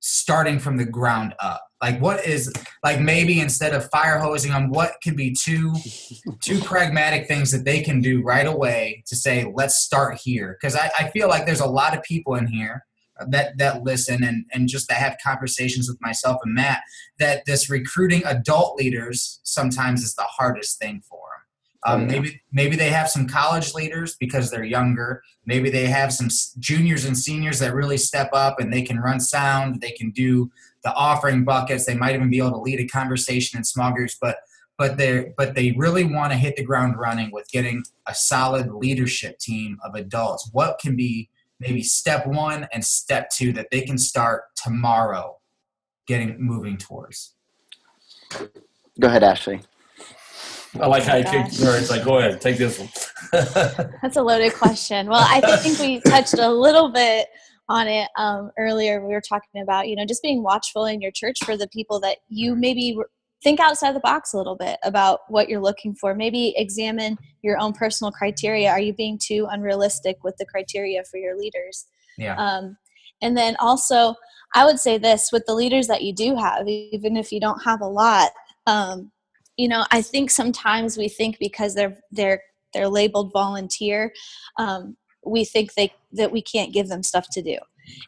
[0.00, 1.65] starting from the ground up?
[1.82, 2.52] Like what is
[2.82, 5.74] like maybe instead of fire hosing them, what could be two
[6.42, 10.56] two pragmatic things that they can do right away to say let's start here.
[10.58, 12.84] Because I, I feel like there's a lot of people in here
[13.28, 16.82] that that listen and and just that have conversations with myself and matt
[17.18, 21.26] that this recruiting adult leaders sometimes is the hardest thing for
[21.86, 22.10] um, Oh, yeah.
[22.10, 26.28] maybe maybe they have some college leaders because they're younger maybe they have some
[26.58, 30.50] juniors and seniors that really step up and they can run sound they can do
[30.84, 34.16] the offering buckets they might even be able to lead a conversation in small groups
[34.20, 34.38] but
[34.78, 38.70] but they but they really want to hit the ground running with getting a solid
[38.72, 40.50] leadership team of adults.
[40.52, 41.30] What can be
[41.60, 45.38] maybe step one and step two that they can start tomorrow,
[46.06, 47.34] getting moving towards?
[48.98, 49.60] go ahead ashley
[50.80, 51.56] I like how you kick gosh.
[51.56, 52.88] the It's like, go ahead, take this one.
[54.02, 55.08] That's a loaded question.
[55.08, 57.28] Well, I think we touched a little bit
[57.68, 59.04] on it um, earlier.
[59.04, 62.00] We were talking about, you know, just being watchful in your church for the people
[62.00, 62.96] that you maybe
[63.42, 66.14] think outside the box a little bit about what you're looking for.
[66.14, 68.70] Maybe examine your own personal criteria.
[68.70, 71.86] Are you being too unrealistic with the criteria for your leaders?
[72.18, 72.36] Yeah.
[72.36, 72.76] Um,
[73.22, 74.14] and then also,
[74.54, 77.62] I would say this with the leaders that you do have, even if you don't
[77.64, 78.30] have a lot,
[78.66, 79.10] um,
[79.56, 82.42] you know, I think sometimes we think because they're they're
[82.74, 84.12] they're labeled volunteer,
[84.58, 87.58] um, we think they that we can't give them stuff to do,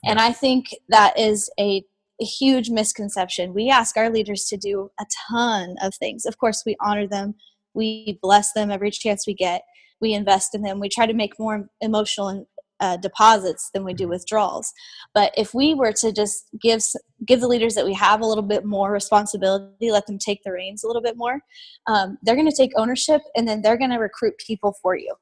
[0.05, 1.83] and I think that is a,
[2.21, 3.55] a huge misconception.
[3.55, 6.27] We ask our leaders to do a ton of things.
[6.27, 7.35] Of course, we honor them,
[7.75, 9.63] we bless them every chance we get,
[10.01, 12.47] we invest in them, we try to make more emotional and
[12.81, 14.73] uh, deposits than we do withdrawals.
[15.15, 16.81] But if we were to just give
[17.27, 20.53] give the leaders that we have a little bit more responsibility, let them take the
[20.53, 21.41] reins a little bit more,
[21.87, 25.15] um, they're going to take ownership, and then they're going to recruit people for you.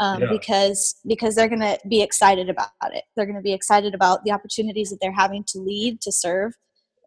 [0.00, 0.28] Um, Yeah.
[0.30, 3.04] because because they're going to be excited about it.
[3.14, 6.52] They're going to be excited about the opportunities that they're having to lead, to serve,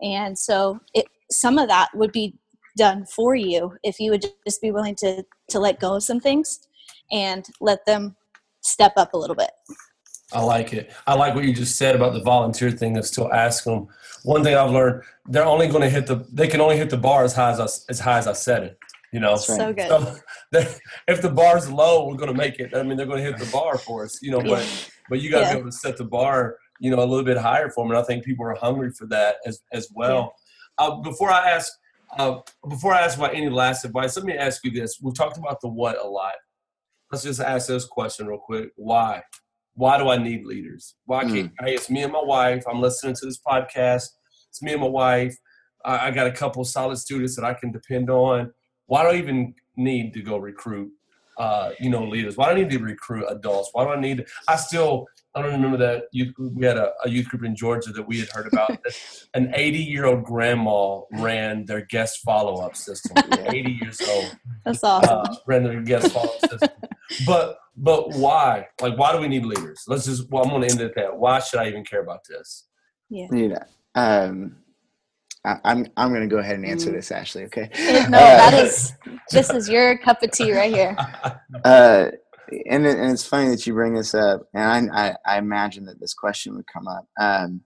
[0.01, 2.37] and so it some of that would be
[2.77, 6.19] done for you if you would just be willing to to let go of some
[6.19, 6.59] things
[7.11, 8.15] and let them
[8.61, 9.51] step up a little bit.
[10.35, 10.91] I like it.
[11.07, 12.97] I like what you just said about the volunteer thing.
[12.97, 13.87] Of still ask them
[14.23, 16.97] one thing I've learned, they're only going to hit the, they can only hit the
[16.97, 18.77] bar as high as I, as high as I set it.
[19.13, 19.45] You know, That's.
[19.47, 19.87] So good.
[19.87, 20.17] so
[21.07, 22.75] if the bar's low, we're going to make it.
[22.75, 24.21] I mean, they're going to hit the bar for us.
[24.21, 24.49] You know, Yeah.
[24.55, 25.53] but but you got to Yeah.
[25.53, 27.91] be able to set the bar, you know, a little bit higher for them.
[27.91, 30.35] And I think people are hungry for that as as well.
[30.77, 31.71] Uh, before I ask,
[32.17, 35.37] uh, before I ask about any last advice, let me ask you this: We've talked
[35.37, 36.33] about the what a lot.
[37.11, 39.21] Let's just ask this question real quick: Why?
[39.75, 40.95] Why do I need leaders?
[41.05, 41.51] Why can't?
[41.59, 42.63] Hey, it's me and my wife.
[42.69, 44.07] I'm listening to this podcast.
[44.49, 45.35] It's me and my wife.
[45.83, 48.53] I, I got a couple solid students that I can depend on.
[48.87, 50.91] Why do I even need to go recruit?
[51.37, 52.37] Uh, you know, leaders.
[52.37, 53.69] Why do I need to recruit adults?
[53.73, 54.25] Why do I need?
[54.47, 57.91] I still I don't remember that youth, we had a, a youth group in Georgia
[57.91, 58.77] that we had heard about.
[59.33, 63.17] an 80 year old grandma ran their guest follow up system.
[63.45, 65.17] 80 years old That's awesome.
[65.17, 66.69] uh, ran their guest follow up system.
[67.25, 68.67] But but why?
[68.81, 69.83] Like why do we need leaders?
[69.87, 70.29] Let's just.
[70.31, 71.17] Well, I'm going to end it at that.
[71.17, 72.67] Why should I even care about this?
[73.09, 73.27] Yeah.
[73.31, 73.63] You know,
[73.95, 74.55] um,
[75.45, 77.43] I, I'm I'm going to go ahead and answer this, Ashley.
[77.45, 77.69] Okay.
[77.73, 78.93] It- no, Uh, that is
[79.31, 80.95] this is your cup of tea right here.
[81.63, 82.11] Uh,
[82.69, 85.85] and it, and it's funny that you bring this up, and I I, I imagine
[85.85, 87.07] that this question would come up.
[87.19, 87.61] Um,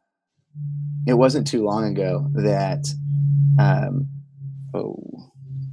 [1.08, 2.86] it wasn't too long ago that,
[3.60, 4.08] um,
[4.74, 4.96] oh,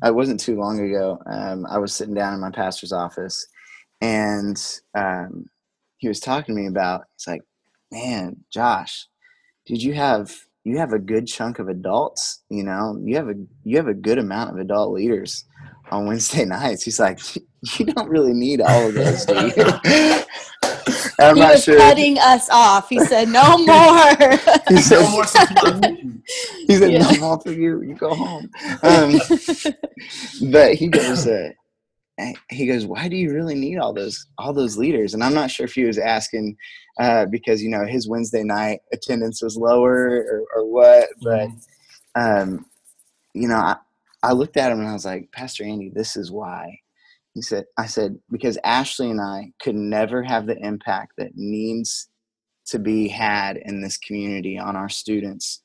[0.04, 1.20] it wasn't too long ago.
[1.26, 3.46] Um, I was sitting down in my pastor's office,
[4.00, 4.56] and
[4.94, 5.46] um,
[5.98, 7.02] he was talking to me about.
[7.14, 7.42] It's like,
[7.92, 9.06] man, Josh,
[9.66, 10.34] did you have
[10.64, 12.42] you have a good chunk of adults?
[12.48, 13.34] You know, you have a
[13.64, 15.44] you have a good amount of adult leaders
[15.90, 16.82] on Wednesday nights.
[16.84, 17.20] He's like,
[17.78, 20.22] you don't really need all of those, do you?
[21.18, 21.78] I'm he not was sure.
[21.78, 22.88] cutting us off.
[22.88, 24.16] He said, "No more."
[24.68, 25.24] He said, No more
[26.66, 26.98] he said Yeah.
[27.10, 27.82] no more for you.
[27.82, 28.50] You go home.
[28.82, 29.18] Um,
[30.50, 31.50] but he goes, uh,
[32.50, 35.14] he goes, why do you really need all those all those leaders?
[35.14, 36.56] And I'm not sure if he was asking
[36.98, 41.48] uh, because you know his Wednesday night attendance was lower or, or what, but
[42.14, 42.64] um,
[43.34, 43.76] you know, I,
[44.22, 46.80] I looked at him and I was like, Pastor Andy, this is why.
[47.34, 52.08] He said, I said, because Ashley and I could never have the impact that needs
[52.68, 55.62] to be had in this community on our students,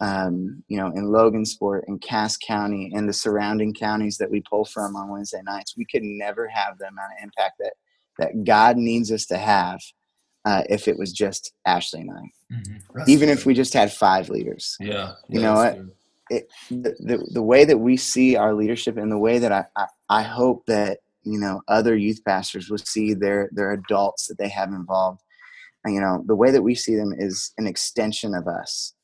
[0.00, 4.64] um, you know, in Logansport and Cass County and the surrounding counties that we pull
[4.64, 5.76] from on Wednesday nights.
[5.76, 7.72] We could never have the amount of impact that,
[8.18, 9.80] that God needs us to have
[10.44, 12.56] uh, if it was just Ashley and I.
[12.94, 13.38] That's Even good.
[13.38, 15.78] if we just had five leaders yeah, You yeah, know what?
[16.30, 19.64] it, the, the the way that we see our leadership and the way that I,
[19.76, 24.38] I, I hope that you know other youth pastors will see their their adults that
[24.38, 25.20] they have involved
[25.84, 28.94] and, you know the way that we see them is an extension of us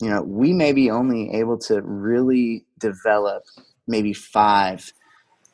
[0.00, 3.42] you know we may be only able to really develop
[3.86, 4.92] maybe five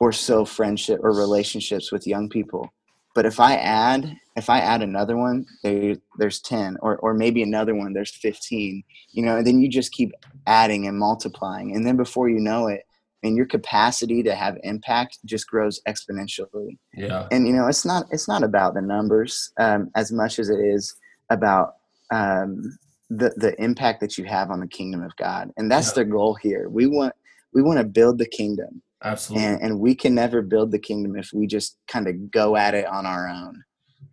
[0.01, 2.73] or so friendship or relationships with young people.
[3.15, 7.43] But if i add if i add another one there, there's 10 or, or maybe
[7.43, 10.13] another one there's 15 you know and then you just keep
[10.47, 11.75] adding and multiplying.
[11.77, 12.85] And then before you know it
[13.23, 16.79] and your capacity to have impact just grows exponentially.
[16.95, 20.49] Yeah, and you know it's not it's not about the numbers um, as much as
[20.49, 20.95] it is
[21.31, 21.77] about
[22.11, 22.77] um,
[23.17, 26.03] the the impact that you have on the kingdom of god and that's Yeah.
[26.03, 27.15] the goal here we want
[27.53, 29.47] we want to build the kingdom absolutely.
[29.47, 32.75] and, and we can never build the kingdom if we just kind of go at
[32.75, 33.63] it on our own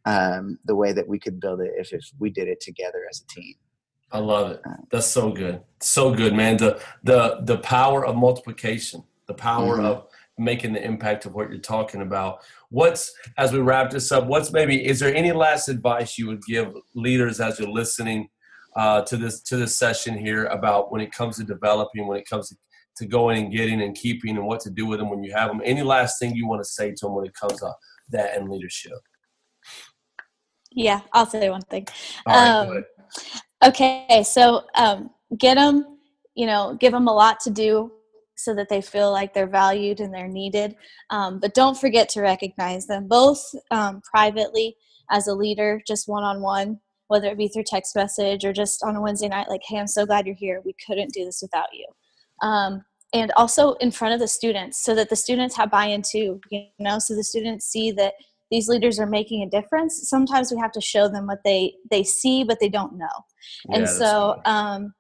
[0.05, 3.21] um, the way that we could build it if, if we did it together as
[3.23, 3.53] a team
[4.11, 4.61] I love it.
[4.89, 5.61] That's so good.
[5.81, 6.57] So good, man.
[6.57, 9.85] The the the power of multiplication, the power Mhm.
[9.85, 10.07] of
[10.39, 12.39] making the impact of what you're talking about.
[12.69, 16.41] What's as we wrap this up, what's maybe is there any last advice you would
[16.47, 18.29] give leaders as you're listening
[18.75, 22.27] uh, to this to this session here about when it comes to developing, when it
[22.27, 22.55] comes to,
[22.97, 25.49] to going and getting and keeping and what to do with them when you have
[25.49, 25.61] them?
[25.63, 27.71] Any last thing you want to say to them when it comes to
[28.09, 28.99] that and leadership?
[30.71, 31.87] yeah, I'll say one thing.
[32.25, 32.85] All right, Um.
[33.65, 35.97] Okay, so um, get them,
[36.35, 37.91] you know, give them a lot to do
[38.37, 40.75] so that they feel like they're valued and they're needed.
[41.09, 44.77] Um, but don't forget to recognize them both um, privately
[45.11, 48.83] as a leader, just one on one, whether it be through text message or just
[48.83, 50.61] on a Wednesday night, like, hey, I'm so glad you're here.
[50.63, 51.85] We couldn't do this without you.
[52.47, 52.83] Um,
[53.13, 56.39] and also in front of the students so that the students have buy in too,
[56.49, 58.13] you know, so the students see that
[58.51, 62.03] these leaders are making a difference sometimes we have to show them what they they
[62.03, 63.07] see but they don't know
[63.69, 64.93] Yeah, and so um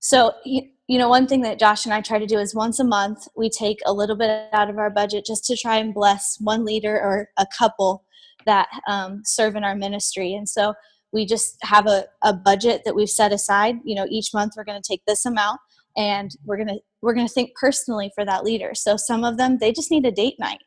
[0.00, 2.80] so you, you know one thing that josh and i try to do is once
[2.80, 5.94] a month we take a little bit out of our budget just to try and
[5.94, 8.04] bless one leader or a couple
[8.46, 10.74] that um, serve in our ministry and so
[11.14, 14.64] we just have a, a budget that we've set aside you know each month we're
[14.64, 15.58] going to take this amount
[15.96, 19.38] and we're going to we're going to think personally for that leader so some of
[19.38, 20.58] them they just need a date night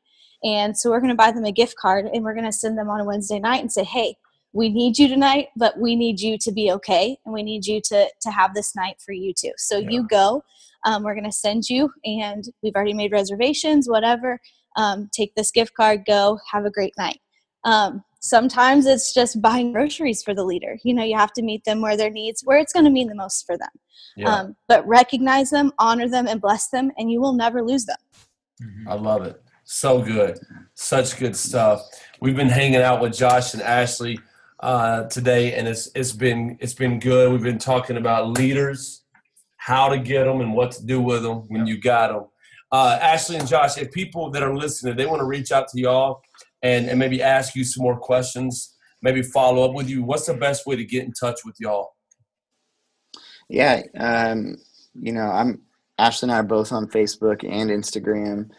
[0.44, 2.78] and so we're going to buy them a gift card and we're going to send
[2.78, 4.16] them on a wednesday night and say hey
[4.58, 7.80] we need you tonight, but we need you to be okay, and we need you
[7.86, 9.52] to to have this night for you too.
[9.58, 9.90] So Yeah.
[9.92, 10.44] you go.
[10.86, 13.88] Um, we're gonna send you, and we've already made reservations.
[13.88, 14.40] Whatever.
[14.76, 16.06] Um, take this gift card.
[16.06, 16.40] Go.
[16.52, 17.20] Have a great night.
[17.66, 20.78] Um, sometimes it's just buying groceries for the leader.
[20.84, 23.08] You know, you have to meet them where their needs, where it's going to mean
[23.08, 23.70] the most for them.
[24.16, 27.86] Yeah, Um, but recognize them, honor them, and bless them, and you will never lose
[27.86, 27.98] them.
[28.88, 29.42] I love it.
[29.64, 30.40] So good.
[30.74, 31.82] Such good stuff.
[32.22, 34.18] We've been hanging out with Josh and Ashley
[34.62, 37.32] uh, today, and it's it's been it's been good.
[37.32, 39.04] We've been talking about leaders,
[39.58, 42.26] how to get them, and what to do with them when you got them.
[42.72, 45.80] Uh, Ashley and Josh, if people that are listening, they want to reach out to
[45.80, 46.22] y'all
[46.62, 50.04] and, and maybe ask you some more questions, maybe follow up with you.
[50.04, 51.92] What's the best way to get in touch with y'all?
[53.50, 54.58] Yeah, um,
[55.00, 55.62] you know, I'm
[55.98, 58.50] Ashley and I are both on Facebook and Instagram.